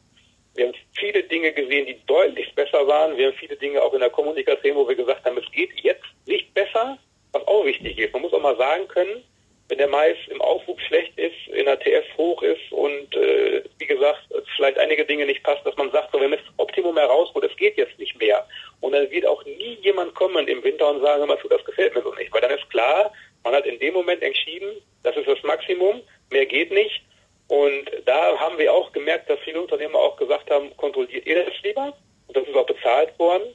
Wir 0.58 0.65
haben 0.65 0.76
viele 0.93 1.24
Dinge 1.24 1.52
gesehen, 1.54 1.86
die 1.86 2.00
deutlich 2.08 2.54
besser 2.56 2.86
waren. 2.88 3.15
Wir 3.15 3.28
haben 3.28 3.38
viele 3.38 3.56
Dinge 3.56 3.82
auch 3.82 3.93
in 3.93 4.00
der 4.00 4.10
Kommunikation, 4.10 4.76
wo 4.76 4.88
wir 4.88 4.96
gesagt 4.96 5.24
haben, 5.24 5.38
es 5.38 5.52
geht 5.52 5.70
jetzt 5.82 6.04
nicht 6.26 6.52
besser, 6.56 6.98
was 7.32 7.48
auch 7.48 7.63
wichtig 7.63 7.98
ist. 8.00 8.12
Man 8.12 8.24
muss 8.24 8.34
auch 8.34 8.41
mal 8.41 8.58
sagen 8.58 8.88
können, 8.88 9.24
wenn 9.70 9.78
der 9.78 9.88
Mais 9.88 10.17
im 10.30 10.41
Aufwuchs 10.41 10.82
schlecht 10.84 11.17
ist, 11.17 11.36
in 11.54 11.65
der 11.65 11.80
TF 11.80 12.06
hoch 12.17 12.41
ist 12.41 12.72
und 12.72 13.15
äh, 13.15 13.63
wie 13.78 13.86
gesagt, 13.86 14.22
vielleicht 14.56 14.80
einige 14.80 15.06
Dinge 15.06 15.26
nicht 15.26 15.43
passen, 15.43 15.62
dass 15.65 15.76
man 15.76 15.91
sagt, 15.91 16.12
so, 16.12 16.20
wenn 16.20 16.32
das 16.32 16.39
Optimum 16.58 16.98
herausholt, 16.98 17.46
es 17.46 17.58
geht 17.58 17.78
jetzt 17.78 18.00
nicht 18.00 18.17
mehr. 18.17 18.48
Und 18.80 18.93
dann 18.93 19.12
wird 19.12 19.28
auch 19.28 19.43
nie 19.46 19.78
jemand 19.82 20.15
kommen 20.15 20.48
im 20.48 20.63
Winter 20.63 20.89
und 20.89 21.02
sagen, 21.02 21.30
das 21.50 21.65
gefällt 21.65 21.93
mir 21.96 22.02
so 22.02 22.13
nicht. 22.15 22.34
Weil 22.34 22.41
dann 22.41 22.58
ist 22.58 22.70
klar, 22.70 23.12
man 23.43 23.54
hat 23.54 23.65
in 23.65 23.78
dem 23.80 23.93
Moment 23.93 24.24
entschieden, 24.24 24.70
das 25.04 25.15
ist 25.17 25.28
das 25.28 25.43
Maximum, 25.43 26.02
mehr 26.32 26.46
geht 26.46 26.72
nicht. 26.72 27.02
Und 27.48 27.89
da 28.06 28.38
haben 28.39 28.58
wir 28.58 28.74
auch 28.74 28.91
gemerkt, 28.91 29.30
dass 29.30 29.39
viele 29.39 29.62
Unternehmer 29.62 30.00
auch 30.00 30.17
gesagt 30.17 30.50
haben, 30.50 30.76
kontrolliert 30.78 31.26
ihr 31.26 31.46
das 31.46 31.54
lieber? 31.63 31.93
Und 32.28 32.36
das 32.36 32.48
ist 32.48 32.56
auch 32.56 32.65
bezahlt 32.65 33.17
worden 33.20 33.54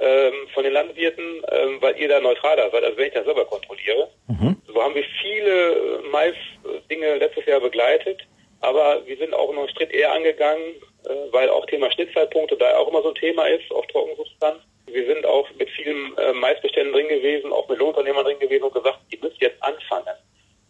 ähm, 0.00 0.48
von 0.52 0.64
den 0.64 0.74
Landwirten, 0.74 1.42
ähm, 1.50 1.78
weil 1.80 1.98
ihr 1.98 2.08
da 2.08 2.20
neutraler 2.20 2.70
seid, 2.70 2.84
als 2.84 2.96
wenn 2.96 3.08
ich 3.08 3.14
das 3.14 3.24
selber 3.24 3.46
kontrolliere. 3.46 4.08
Mhm. 4.28 4.56
So 4.66 4.82
haben 4.82 4.94
wir 4.94 5.04
viele 5.22 5.72
äh, 5.72 6.02
Mais-Dinge 6.10 7.16
letztes 7.16 7.46
Jahr 7.46 7.60
begleitet, 7.60 8.20
aber 8.60 9.06
wir 9.06 9.16
sind 9.16 9.32
auch 9.32 9.52
noch 9.52 9.62
einen 9.62 9.76
Schritt 9.76 9.90
eher 9.90 10.12
angegangen, 10.12 10.74
äh, 11.04 11.32
weil 11.32 11.48
auch 11.48 11.64
Thema 11.66 11.90
Schnittzeitpunkte 11.92 12.56
da 12.56 12.76
auch 12.76 12.88
immer 12.88 13.02
so 13.02 13.08
ein 13.08 13.14
Thema 13.14 13.46
ist, 13.46 13.70
auf 13.70 13.86
Trockensubstanz. 13.86 14.58
Wir 14.86 15.06
sind 15.06 15.24
auch 15.24 15.46
mit 15.58 15.70
vielen 15.70 16.16
äh, 16.18 16.32
Maisbeständen 16.34 16.92
drin 16.92 17.08
gewesen, 17.08 17.52
auch 17.52 17.68
mit 17.68 17.78
Lohnunternehmern 17.78 18.24
drin 18.24 18.38
gewesen 18.38 18.64
und 18.64 18.74
gesagt, 18.74 18.98
ihr 19.10 19.18
müsst 19.22 19.40
jetzt 19.40 19.62
anfangen. 19.62 20.16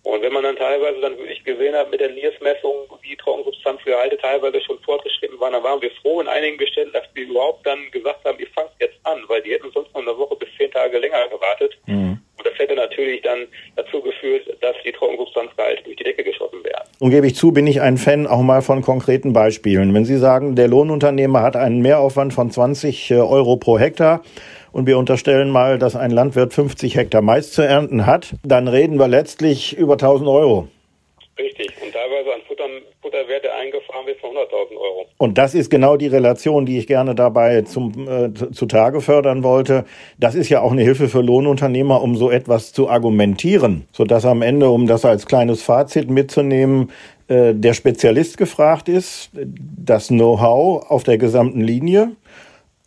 Und 0.03 0.23
wenn 0.23 0.33
man 0.33 0.43
dann 0.43 0.57
teilweise 0.57 1.01
dann 1.01 1.19
wirklich 1.19 1.45
gesehen 1.45 1.75
hat 1.75 1.91
mit 1.91 2.01
der 2.01 2.11
NIRS-Messung, 2.11 2.89
wie 3.03 3.17
Trockensubstanzgehalte 3.17 4.17
teilweise 4.17 4.61
schon 4.63 4.79
fortgeschritten 4.81 5.39
waren, 5.39 5.53
dann 5.53 5.63
waren 5.63 5.83
wir 5.83 5.91
froh 6.03 6.21
in 6.21 6.29
Beständen, 6.81 6.93
dass 6.93 7.05
wir 7.15 7.25
überhaupt 7.29 7.67
dann 7.67 7.79
gesagt 7.91 8.25
haben, 8.25 8.39
ihr 8.39 8.47
fangt 8.55 8.71
jetzt 8.81 8.99
an, 9.05 9.19
weil 9.29 9.43
die 9.43 9.53
hätten 9.53 9.71
sonst 9.73 9.93
noch 9.95 10.03
eine 10.03 10.17
Woche 10.17 10.37
bis 10.37 10.49
zehn 10.57 10.71
Tage 10.71 10.99
länger 10.99 11.29
gewartet. 11.29 11.79
Mhm. 11.87 12.19
Und 12.37 12.47
das 12.47 12.59
hätte 12.59 12.75
natürlich 12.75 13.21
dann 13.23 13.47
dazu 13.77 14.01
geführt, 14.01 14.47
dass 14.61 14.75
die 14.85 14.93
Trockensubstanzgehalte 14.93 15.83
durch 15.85 15.97
die 15.97 16.05
Decke 16.05 16.25
geschossen 16.25 16.65
wären. 16.65 16.83
Und 16.99 17.11
gebe 17.11 17.27
ich 17.27 17.35
zu, 17.35 17.53
bin 17.53 17.67
ich 17.67 17.81
ein 17.81 17.99
Fan 17.99 18.27
auch 18.27 18.41
mal 18.41 18.63
von 18.63 18.83
konkreten 18.83 19.33
Beispielen. 19.33 19.93
Wenn 19.95 20.05
Sie 20.05 20.17
sagen, 20.17 20.57
der 20.57 20.69
Lohnunternehmer 20.69 21.43
hat 21.43 21.57
einen 21.57 21.81
Mehraufwand 21.81 22.33
von 22.33 22.51
20 22.51 23.11
äh, 23.11 23.15
Euro 23.17 23.57
pro 23.57 23.79
Hektar, 23.79 24.23
und 24.73 24.87
wir 24.87 24.99
unterstellen 24.99 25.51
mal, 25.51 25.81
dass 25.81 25.97
ein 25.97 26.13
Landwirt 26.13 26.55
50 26.55 26.95
Hektar 26.95 27.23
Mais 27.23 27.51
zu 27.51 27.63
ernten 27.63 28.07
hat, 28.07 28.35
dann 28.45 28.69
reden 28.69 29.01
wir 29.01 29.09
letztlich 29.09 29.77
über 29.77 29.95
1000 29.95 30.29
Euro. 30.29 30.69
Richtig. 31.37 31.73
Und 31.83 31.93
teilweise 31.93 32.33
an 32.33 32.41
Futter, 32.47 32.69
Futterwerte 33.03 33.53
eingefahren 33.53 34.07
wird 34.07 34.21
von 34.21 34.31
100.000 34.31 34.77
Euro. 34.77 35.07
Und 35.21 35.37
das 35.37 35.55
ist 35.55 35.69
genau 35.69 35.99
die 35.99 36.07
Relation, 36.07 36.65
die 36.65 36.79
ich 36.79 36.87
gerne 36.87 37.15
dabei 37.15 37.61
zum, 37.61 38.09
äh, 38.09 38.33
zutage 38.53 39.03
fördern 39.03 39.43
wollte. 39.43 39.85
Das 40.19 40.35
ist 40.35 40.49
ja 40.49 40.63
auch 40.63 40.73
eine 40.73 40.81
Hilfe 40.81 41.11
für 41.11 41.21
Lohnunternehmer, 41.21 42.01
um 42.01 42.17
so 42.17 42.31
etwas 42.31 42.73
zu 42.73 42.89
argumentieren, 42.89 43.85
sodass 43.93 44.25
am 44.25 44.41
Ende, 44.41 44.71
um 44.71 44.87
das 44.87 45.05
als 45.05 45.27
kleines 45.27 45.61
Fazit 45.61 46.09
mitzunehmen, 46.09 46.89
äh, 47.29 47.55
der 47.55 47.75
Spezialist 47.75 48.39
gefragt 48.39 48.89
ist, 48.89 49.29
das 49.35 50.09
Know-how 50.09 50.91
auf 50.91 51.03
der 51.03 51.19
gesamten 51.19 51.61
Linie 51.61 52.13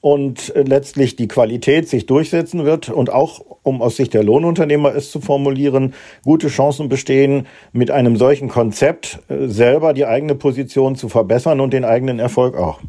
und 0.04 0.54
äh, 0.54 0.64
letztlich 0.64 1.16
die 1.16 1.30
Qualität 1.30 1.88
sich 1.88 2.06
durchsetzen 2.06 2.66
wird 2.66 2.90
und 2.90 3.10
auch, 3.10 3.40
um 3.64 3.82
aus 3.82 3.96
Sicht 3.96 4.14
der 4.14 4.22
Lohnunternehmer 4.22 4.94
es 4.94 5.12
zu 5.12 5.22
formulieren, 5.22 5.96
gute 6.26 6.50
Chancen 6.50 6.90
bestehen, 6.90 7.48
mit 7.72 7.90
einem 7.90 8.18
solchen 8.18 8.50
Konzept 8.50 9.20
äh, 9.30 9.48
selber 9.48 9.94
die 9.94 10.06
eigene 10.06 10.36
Position 10.36 10.98
zu 10.98 11.08
verbessern 11.08 11.62
und 11.62 11.72
den 11.72 11.86
eigenen 11.86 12.20
Erfolg 12.20 12.58
auch. 12.58 12.82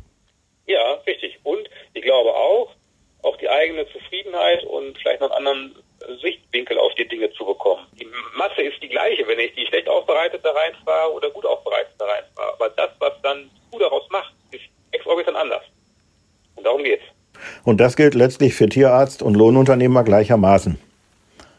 Ja, 0.67 0.95
richtig. 1.07 1.39
Und 1.45 1.71
ich 1.93 2.03
glaube 2.03 2.35
auch, 2.35 2.75
auch 3.23 3.37
die 3.37 3.49
eigene 3.49 3.87
Zufriedenheit 3.93 4.65
und 4.65 4.99
vielleicht 4.99 5.21
noch 5.21 5.31
einen 5.31 5.47
anderen 5.47 5.75
Sichtwinkel 6.21 6.81
auf 6.81 6.97
die 6.97 7.07
Dinge 7.07 7.33
zu 7.35 7.45
bekommen. 7.45 7.87
Die 7.93 8.09
Masse 8.37 8.63
ist 8.63 8.83
die 8.83 8.89
gleiche, 8.89 9.25
wenn 9.29 9.39
ich 9.39 9.55
die 9.55 9.67
schlecht 9.67 9.89
aufbereitete 9.89 10.53
reinfahre 10.53 11.13
oder 11.13 11.31
gut 11.31 11.47
aufbereitete 11.47 12.05
reinfahre. 12.05 12.55
Aber 12.55 12.71
das, 12.71 12.91
was 12.99 13.13
dann 13.23 13.49
du 13.71 13.79
daraus 13.79 14.03
machst, 14.11 14.33
ist 14.51 14.65
exorbitant 14.91 15.37
anders. 15.37 15.64
Darum 16.65 16.83
geht's. 16.83 17.05
Und 17.65 17.79
das 17.79 17.97
gilt 17.97 18.15
letztlich 18.15 18.55
für 18.55 18.69
Tierarzt 18.69 19.23
und 19.23 19.35
Lohnunternehmer 19.35 20.03
gleichermaßen. 20.03 20.79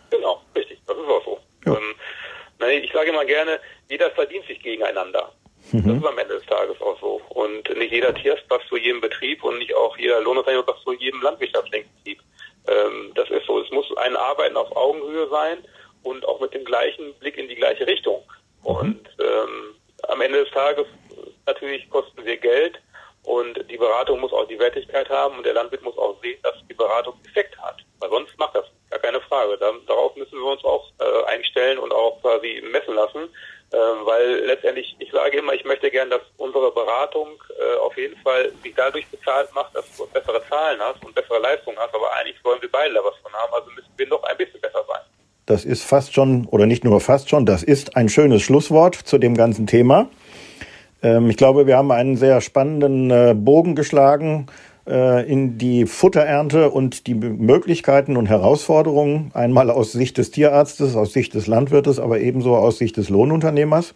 Genau, 0.09 0.41
richtig. 0.55 0.79
Das 0.87 0.97
ist 0.97 1.03
auch 1.03 1.23
so. 1.23 1.39
Ja. 1.65 1.77
Ähm, 1.77 2.83
ich 2.83 2.91
sage 2.91 3.09
immer 3.09 3.25
gerne, 3.25 3.59
jeder 3.89 4.09
verdient 4.11 4.45
sich 4.47 4.61
gegeneinander. 4.61 5.31
Mhm. 5.71 5.87
Das 5.87 5.97
ist 5.97 6.05
am 6.05 6.17
Ende 6.17 6.35
des 6.35 6.45
Tages 6.45 6.81
auch 6.81 6.99
so. 6.99 7.21
Und 7.29 7.77
nicht 7.77 7.91
jeder 7.91 8.13
Tierarzt 8.13 8.47
passt 8.47 8.67
zu 8.67 8.77
jedem 8.77 9.01
Betrieb 9.01 9.43
und 9.43 9.59
nicht 9.59 9.75
auch 9.75 9.97
jeder 9.97 10.21
Lohnunternehmer 10.21 10.63
passt 10.63 10.83
zu 10.83 10.93
jedem 10.93 11.21
landwirtschaftlichen 11.21 11.89
Betrieb. 11.97 12.21
Ähm, 12.67 13.11
das 13.15 13.29
ist 13.29 13.45
so. 13.45 13.61
Es 13.61 13.71
muss 13.71 13.85
ein 13.97 14.15
Arbeiten 14.15 14.57
auf 14.57 14.75
Augenhöhe 14.75 15.27
sein 15.29 15.57
und 16.03 16.25
auch 16.27 16.39
mit 16.39 16.53
dem 16.53 16.65
gleichen 16.65 17.13
Blick 17.19 17.37
in 17.37 17.47
die 17.47 17.55
gleiche 17.55 17.85
Richtung. 17.85 18.23
Mhm. 18.63 18.69
Und 18.69 19.09
ähm, 19.19 19.75
am 20.07 20.21
Ende 20.21 20.43
des 20.43 20.51
Tages 20.51 20.85
natürlich 21.45 21.89
kosten 21.89 22.25
wir 22.25 22.37
Geld, 22.37 22.79
und 23.25 23.69
die 23.69 23.77
Beratung 23.77 24.19
muss 24.19 24.33
auch 24.33 24.47
die 24.47 24.59
Wertigkeit 24.59 25.09
haben 25.09 25.37
und 25.37 25.45
der 25.45 25.53
Landwirt 25.53 25.83
muss 25.83 25.97
auch 25.97 26.15
sehen, 26.21 26.37
dass 26.43 26.55
die 26.69 26.73
Beratung 26.73 27.15
Effekt 27.27 27.57
hat. 27.59 27.77
Weil 27.99 28.09
sonst 28.09 28.37
macht 28.37 28.55
das 28.55 28.65
gar 28.89 28.99
keine 28.99 29.19
Frage. 29.21 29.57
darauf 29.57 30.15
müssen 30.15 30.37
wir 30.37 30.51
uns 30.51 30.63
auch 30.63 30.91
äh, 30.99 31.25
einstellen 31.25 31.79
und 31.79 31.91
auch 31.91 32.21
quasi 32.21 32.63
messen 32.71 32.95
lassen. 32.95 33.29
Äh, 33.71 33.77
weil 33.77 34.45
letztendlich, 34.45 34.95
ich 34.99 35.11
sage 35.11 35.39
immer, 35.39 35.53
ich 35.53 35.65
möchte 35.65 35.89
gern, 35.89 36.09
dass 36.09 36.21
unsere 36.37 36.71
Beratung 36.71 37.29
äh, 37.59 37.77
auf 37.79 37.97
jeden 37.97 38.15
Fall 38.21 38.51
sich 38.63 38.73
dadurch 38.75 39.07
bezahlt 39.07 39.53
macht, 39.55 39.75
dass 39.75 39.85
du 39.97 40.05
bessere 40.07 40.41
Zahlen 40.47 40.79
hast 40.79 41.03
und 41.03 41.15
bessere 41.15 41.39
Leistungen 41.39 41.77
hast. 41.79 41.93
Aber 41.95 42.13
eigentlich 42.13 42.43
wollen 42.43 42.61
wir 42.61 42.71
beide 42.71 42.93
da 42.93 43.03
was 43.03 43.15
von 43.23 43.33
haben. 43.33 43.53
Also 43.53 43.71
müssen 43.71 43.91
wir 43.97 44.07
noch 44.07 44.23
ein 44.23 44.37
bisschen 44.37 44.61
besser 44.61 44.83
sein. 44.87 45.01
Das 45.47 45.65
ist 45.65 45.83
fast 45.83 46.13
schon, 46.13 46.47
oder 46.51 46.65
nicht 46.65 46.83
nur 46.83 47.01
fast 47.01 47.29
schon, 47.29 47.45
das 47.45 47.63
ist 47.63 47.95
ein 47.95 48.09
schönes 48.09 48.41
Schlusswort 48.43 48.95
zu 48.95 49.17
dem 49.17 49.35
ganzen 49.35 49.67
Thema. 49.67 50.09
Ähm, 51.01 51.29
ich 51.29 51.37
glaube, 51.37 51.67
wir 51.67 51.77
haben 51.77 51.91
einen 51.91 52.17
sehr 52.17 52.41
spannenden 52.41 53.11
äh, 53.11 53.35
Bogen 53.37 53.75
geschlagen 53.75 54.47
äh, 54.87 55.29
in 55.29 55.57
die 55.57 55.85
Futterernte 55.85 56.69
und 56.69 57.07
die 57.07 57.15
Möglichkeiten 57.15 58.17
und 58.17 58.27
Herausforderungen, 58.27 59.31
einmal 59.33 59.69
aus 59.69 59.91
Sicht 59.91 60.17
des 60.17 60.31
Tierarztes, 60.31 60.95
aus 60.95 61.13
Sicht 61.13 61.33
des 61.33 61.47
Landwirtes, 61.47 61.99
aber 61.99 62.19
ebenso 62.19 62.55
aus 62.55 62.77
Sicht 62.77 62.97
des 62.97 63.09
Lohnunternehmers. 63.09 63.93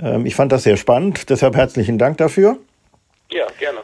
Ähm, 0.00 0.26
ich 0.26 0.34
fand 0.34 0.52
das 0.52 0.62
sehr 0.62 0.76
spannend, 0.76 1.30
deshalb 1.30 1.56
herzlichen 1.56 1.98
Dank 1.98 2.18
dafür. 2.18 2.58
Ja, 3.30 3.46
gerne. 3.58 3.80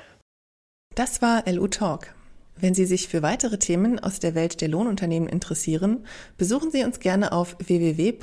Das 0.94 1.20
war 1.23 1.42
LU 1.47 1.66
Talk. 1.68 2.14
Wenn 2.57 2.73
Sie 2.73 2.87
sich 2.87 3.09
für 3.09 3.20
weitere 3.23 3.59
Themen 3.59 3.99
aus 3.99 4.20
der 4.20 4.37
Welt 4.37 4.61
der 4.61 4.68
Lohnunternehmen 4.68 5.29
interessieren, 5.29 6.07
besuchen 6.38 6.70
Sie 6.70 6.85
uns 6.85 7.01
gerne 7.01 7.33
auf 7.33 7.57
www.lu-web.de 7.59 8.14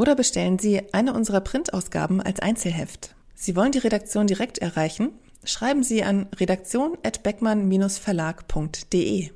oder 0.00 0.16
bestellen 0.16 0.58
Sie 0.58 0.82
eine 0.94 1.12
unserer 1.12 1.42
Printausgaben 1.42 2.22
als 2.22 2.40
Einzelheft. 2.40 3.14
Sie 3.34 3.54
wollen 3.54 3.72
die 3.72 3.78
Redaktion 3.78 4.26
direkt 4.26 4.56
erreichen? 4.56 5.10
Schreiben 5.44 5.82
Sie 5.82 6.02
an 6.02 6.26
redaktion@beckmann-verlag.de. 6.38 9.30